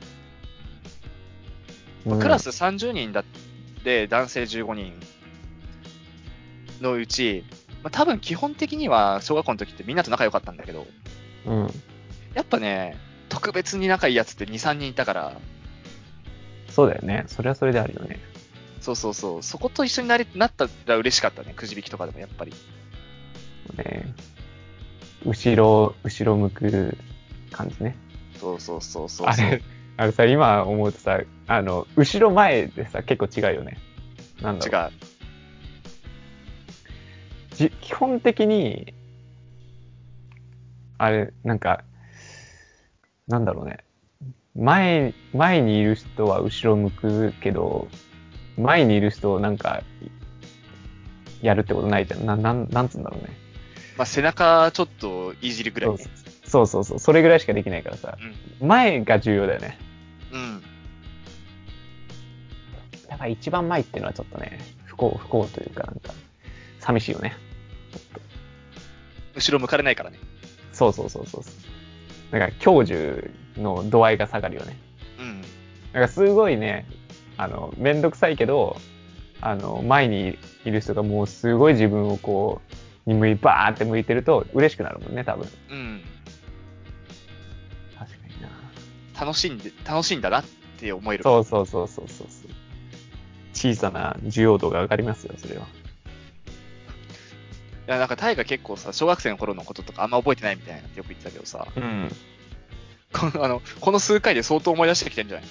[2.19, 3.25] クラス30人だっ
[3.85, 4.93] て男性15人
[6.81, 7.45] のうち、
[7.83, 10.87] まあ、多分基本的には小学校の時ってみんなと仲良かったんだけど、
[11.47, 11.67] うん。
[12.35, 12.97] やっぱね、
[13.29, 15.37] 特別に仲いいやつって2、3人いたから、
[16.69, 17.25] そうだよね。
[17.27, 18.21] それはそれであるよね。
[18.81, 22.53] そうそうそう、そこと一緒になりなったら嬉しかったね、くじ引きとかでもやっぱり。
[23.77, 24.15] ね
[25.25, 26.97] 後ろ、後ろ向く
[27.53, 27.97] 感じね。
[28.41, 29.47] そうそうそうそうそう。
[29.47, 29.63] あれ、
[30.01, 33.77] あれさ、今思うとさ、あの、後ろ前でさ、結構違うよね。
[34.41, 34.93] なんだ違ろう。
[37.53, 37.55] う。
[37.55, 38.95] じ基本的に、
[40.97, 41.85] あれ、なんか、
[43.29, 43.85] なんだろうね。
[44.57, 47.87] 前、前にいる人は後ろ向くけど、
[48.57, 49.83] 前にいる人をなんか、
[51.43, 52.25] やるってことないじゃん。
[52.25, 53.37] な、なん、なんつうんだろうね。
[53.99, 55.99] まあ、背中ちょっといじるぐらいね。
[56.47, 56.99] そうそうそう。
[56.99, 58.17] それぐらいしかできないからさ。
[58.63, 59.90] 前が重要だよね。
[60.33, 60.41] うん。
[60.41, 60.63] うん。
[63.09, 66.13] だから一番前っていうのはちょっとね、不幸、不幸というかなんか、
[66.79, 67.37] 寂しいよね。
[69.35, 70.19] 後ろ向かれないからね。
[70.73, 71.55] そうそうそうそうそう。
[72.33, 74.77] だから、享受の度合いが下がるよね。
[75.19, 75.43] うん。
[75.43, 75.47] だ
[75.93, 76.87] からすごいね、
[77.37, 78.77] あの、めんどくさいけど、
[79.41, 82.61] あの、前にいる人がもうすごい自分をこ
[83.07, 85.49] う、に向い、バーって向いてると嬉しくなるもんね、多分。
[85.71, 86.03] うん。
[89.21, 90.45] 楽しんで、楽しいんだなっ
[90.79, 91.23] て思える。
[91.23, 92.27] そうそうそうそうそう。
[93.53, 95.63] 小さな需要度が上がりますよ、それは。
[95.63, 95.67] い
[97.91, 102.11] や、なんかタイが結構さ、小学生の頃のこととかあんま覚えてないみたいなってよく言ってたけどさ、うん。
[103.13, 105.49] このあのこの数回で相当思い出してきてんじゃない？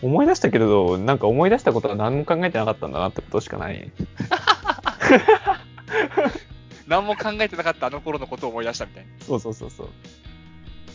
[0.00, 3.92] 思い出したけれど、なんか思い出したことは何も考えてなかったんだなってことしかない。
[6.88, 9.10] 何も考えてなかったあの頃のことを思い出したみたいな。
[9.26, 9.88] そうそうそうそう。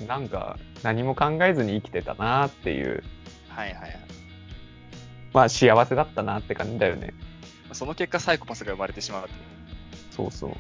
[0.08, 3.04] なんか、何も考えずに生きてたなっていう、
[3.50, 4.00] はいはいはい。
[5.34, 7.14] まあ幸せだったなって感じだよね。
[7.72, 9.30] その結果サイコパスが生まれてしまう
[10.12, 10.52] そうそう。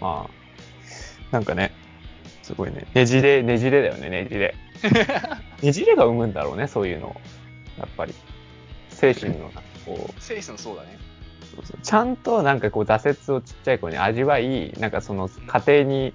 [0.00, 0.30] まあ、
[1.30, 1.72] なんかね、
[2.42, 2.86] すごいね。
[2.94, 4.54] ねじれ、ねじれだよね、ねじれ。
[5.62, 7.20] ねじれが生むんだろうね、そういうのを。
[7.78, 8.14] やっぱり。
[8.90, 9.50] 精神の、
[9.84, 10.98] こう、セイスのそうだね。
[11.54, 16.14] そうそうちゃんとなんかこう挫折をちっちゃい頃に味わい、なんかその過程に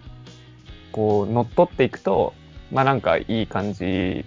[0.92, 2.34] こう乗っ取っていくと、
[2.72, 4.26] まあなんかいい感じ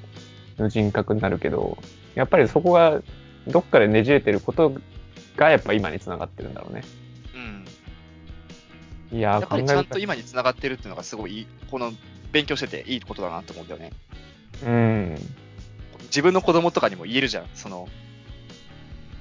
[0.58, 1.78] の人格になるけど、
[2.14, 3.02] やっぱりそこが
[3.46, 4.74] どっかでねじれてること
[5.36, 6.82] がやっぱ今につながってるんだろうね。
[9.10, 9.18] うん。
[9.18, 11.92] いやー、やっぱりちゃんと今に繋がってるっていうのがすごいいい、この
[12.32, 13.92] 勉強してていいことだなと思うんだよね。
[14.60, 15.16] 方うん。
[16.04, 17.46] 自分の子供とかにも言えるじゃん。
[17.54, 17.88] その、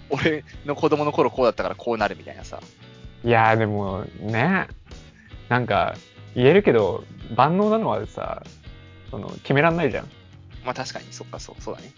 [0.10, 2.62] 俺の子供の頃こうだったからこうなるみたいなさ。
[3.24, 4.68] いやーでもね、
[5.50, 5.96] なんか
[6.36, 7.04] 言えるけど、
[7.36, 8.44] 万能なのはさ、
[9.10, 10.06] その決めらんないじゃん。
[10.06, 10.08] い
[10.66, 11.92] まあ確かに、そっか、そう、そうだね。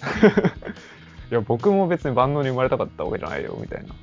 [1.30, 3.94] や、僕も別に万能に生まれたかったわけじゃないよ、みたいな。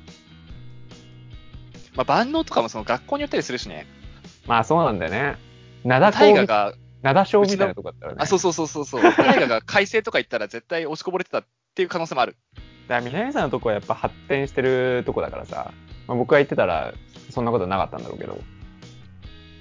[1.94, 3.86] まあ、万能とかもその学校によったりするしね。
[4.46, 5.36] まあそうなんだよね。
[5.84, 8.18] 灘大河校、が、灘小みたいなとこだったらね。
[8.20, 9.02] あ、そうそうそうそうそう。
[9.02, 12.36] 大河が改正とか言ったら絶対押しこぼれてたっていう可能性もある。
[12.88, 15.72] だから南さんのとこはやっぱ発展してるとこだからさ、
[16.06, 16.94] まあ、僕が言ってたら
[17.30, 18.38] そんなことなかったんだろうけど。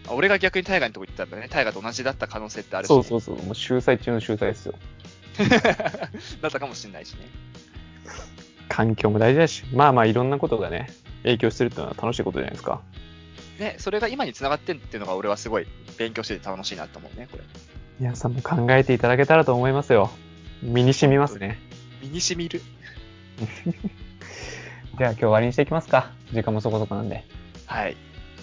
[0.08, 3.36] あ俺が逆に大河のとこ行ったらね、大河と同じだった可能性ってあるし、そうそうそう。
[3.44, 4.76] もう秀才中の秀才ですよ。
[6.42, 7.28] だったかもしれないしね。
[8.70, 10.90] 環境も大事だし、まあまあいろんなことがね、
[11.24, 12.82] 影響してるっていうのは楽しいことじゃないですか。
[13.60, 17.44] ね、それが今に繋がってんっていうのが俺はすごい勉強してて楽しいなと思うね、これ。
[18.00, 20.12] 皆さんも考えていただけたらと思いますよ。
[20.62, 21.60] 身に染みますね。
[22.02, 22.62] 身に染みる。
[24.98, 26.12] じゃあ今日終わりにしていきますか。
[26.32, 27.24] 時間もそこそこなんで。
[27.66, 27.98] はい。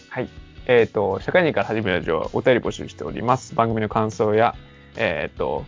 [0.09, 0.29] はい。
[0.67, 3.55] えっ、と、社会人から始めるラジオはお便り募集しております。
[3.55, 4.55] 番組の感想や、
[4.97, 5.65] えっ、と、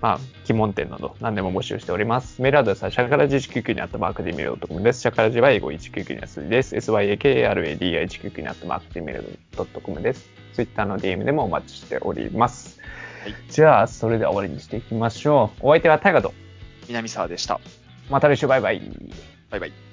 [0.00, 2.40] まあ、疑問点など何でも募集しております。
[2.40, 5.00] メールアドレスはシャカラジ199にあったマークで見るとコムです。
[5.00, 6.76] シャカラジは英語199には数字です。
[6.76, 10.28] syakaradi199 にあったマークで見るドットコムです。
[10.54, 12.80] ツイッターの DM でもお待ちしております。
[13.22, 15.66] はいじゃあ、それでは終わりにしていきましょう。
[15.68, 16.32] お相手はタイガと、
[16.88, 17.60] 南沢でした。
[18.08, 18.80] また来週バイバイ。
[19.50, 19.87] バイバイ。